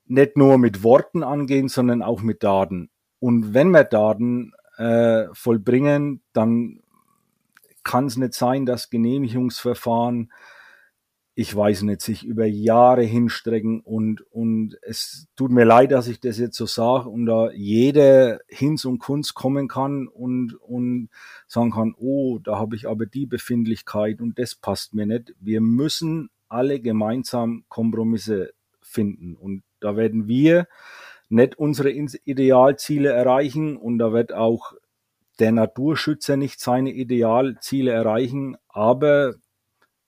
nicht 0.08 0.36
nur 0.36 0.58
mit 0.58 0.82
Worten 0.82 1.22
angehen, 1.22 1.68
sondern 1.68 2.02
auch 2.02 2.24
mit 2.24 2.42
Daten. 2.42 2.90
Und 3.20 3.54
wenn 3.54 3.70
wir 3.70 3.84
Daten 3.84 4.54
äh, 4.78 5.26
vollbringen, 5.34 6.24
dann 6.34 6.80
kann 7.84 8.08
es 8.08 8.18
nicht 8.18 8.34
sein, 8.34 8.66
dass 8.66 8.90
Genehmigungsverfahren 8.90 10.32
ich 11.40 11.56
weiß 11.56 11.84
nicht, 11.84 12.02
sich 12.02 12.26
über 12.26 12.46
Jahre 12.46 13.04
hinstrecken 13.04 13.80
und, 13.80 14.30
und 14.30 14.78
es 14.82 15.30
tut 15.38 15.52
mir 15.52 15.64
leid, 15.64 15.94
dass 15.94 16.10
ich 16.10 16.20
das 16.20 16.38
jetzt 16.38 16.58
so 16.58 16.66
sage 16.66 17.08
und 17.08 17.28
da 17.28 17.50
jeder 17.52 18.42
Hinz 18.50 18.84
und 18.84 19.00
Kunst 19.00 19.36
kommen 19.36 19.70
kann 19.70 20.10
und, 20.10 20.56
und 20.56 21.08
sagen 21.48 21.72
kann, 21.72 21.96
oh, 21.98 22.40
da 22.40 22.60
habe 22.60 22.76
ich 22.76 22.90
aber 22.90 23.06
die 23.06 23.26
Befindlichkeit 23.26 24.20
und 24.20 24.38
das 24.38 24.54
passt 24.54 24.94
mir 24.94 25.06
nicht. 25.06 25.34
Wir 25.40 25.62
müssen 25.62 26.30
alle 26.50 26.82
gemeinsam 26.82 27.64
Kompromisse 27.70 28.52
finden 28.82 29.38
und 29.38 29.64
da 29.80 29.96
werden 29.96 30.28
wir 30.28 30.68
nicht 31.30 31.58
unsere 31.58 31.90
Idealziele 31.90 33.14
erreichen 33.14 33.78
und 33.78 33.98
da 33.98 34.12
wird 34.12 34.34
auch 34.34 34.74
der 35.40 35.54
Naturschützer 35.54 36.36
nicht 36.36 36.60
seine 36.60 36.92
Idealziele 36.92 37.92
erreichen, 37.92 38.58
aber 38.68 39.36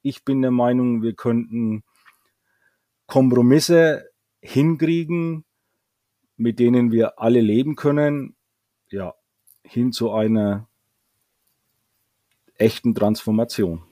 ich 0.01 0.23
bin 0.23 0.41
der 0.41 0.51
Meinung, 0.51 1.01
wir 1.01 1.13
könnten 1.13 1.83
Kompromisse 3.07 4.09
hinkriegen, 4.41 5.45
mit 6.37 6.59
denen 6.59 6.91
wir 6.91 7.19
alle 7.19 7.41
leben 7.41 7.75
können, 7.75 8.35
ja, 8.89 9.13
hin 9.63 9.91
zu 9.91 10.11
einer 10.11 10.67
echten 12.55 12.95
Transformation. 12.95 13.83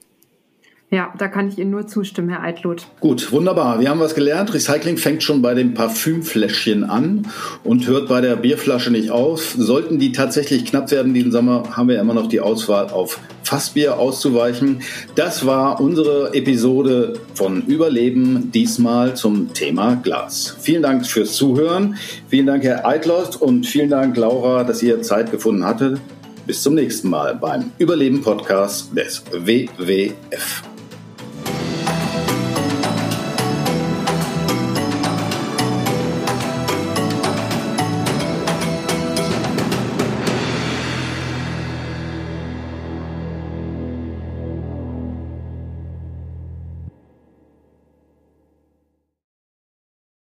Ja, 0.92 1.14
da 1.16 1.28
kann 1.28 1.46
ich 1.46 1.56
Ihnen 1.56 1.70
nur 1.70 1.86
zustimmen, 1.86 2.30
Herr 2.30 2.42
Eidloth. 2.42 2.88
Gut, 2.98 3.30
wunderbar. 3.30 3.78
Wir 3.78 3.90
haben 3.90 4.00
was 4.00 4.16
gelernt. 4.16 4.52
Recycling 4.52 4.96
fängt 4.96 5.22
schon 5.22 5.40
bei 5.40 5.54
dem 5.54 5.72
Parfümfläschchen 5.72 6.82
an 6.82 7.28
und 7.62 7.86
hört 7.86 8.08
bei 8.08 8.20
der 8.20 8.34
Bierflasche 8.34 8.90
nicht 8.90 9.12
auf. 9.12 9.54
Sollten 9.56 10.00
die 10.00 10.10
tatsächlich 10.10 10.64
knapp 10.64 10.90
werden 10.90 11.14
diesen 11.14 11.30
Sommer, 11.30 11.62
haben 11.76 11.88
wir 11.88 12.00
immer 12.00 12.14
noch 12.14 12.26
die 12.26 12.40
Auswahl 12.40 12.88
auf 12.88 13.20
Fassbier 13.44 14.00
auszuweichen. 14.00 14.82
Das 15.14 15.46
war 15.46 15.80
unsere 15.80 16.34
Episode 16.34 17.20
von 17.34 17.62
Überleben, 17.66 18.50
diesmal 18.52 19.14
zum 19.14 19.52
Thema 19.54 19.94
Glas. 19.94 20.56
Vielen 20.60 20.82
Dank 20.82 21.06
fürs 21.06 21.34
Zuhören. 21.34 21.94
Vielen 22.28 22.46
Dank, 22.46 22.64
Herr 22.64 22.84
Eidloth 22.84 23.36
und 23.36 23.64
vielen 23.64 23.90
Dank, 23.90 24.16
Laura, 24.16 24.64
dass 24.64 24.82
ihr 24.82 25.02
Zeit 25.02 25.30
gefunden 25.30 25.64
hattet. 25.64 26.00
Bis 26.48 26.64
zum 26.64 26.74
nächsten 26.74 27.10
Mal 27.10 27.36
beim 27.36 27.70
Überleben-Podcast 27.78 28.96
des 28.96 29.22
WWF. 29.30 30.64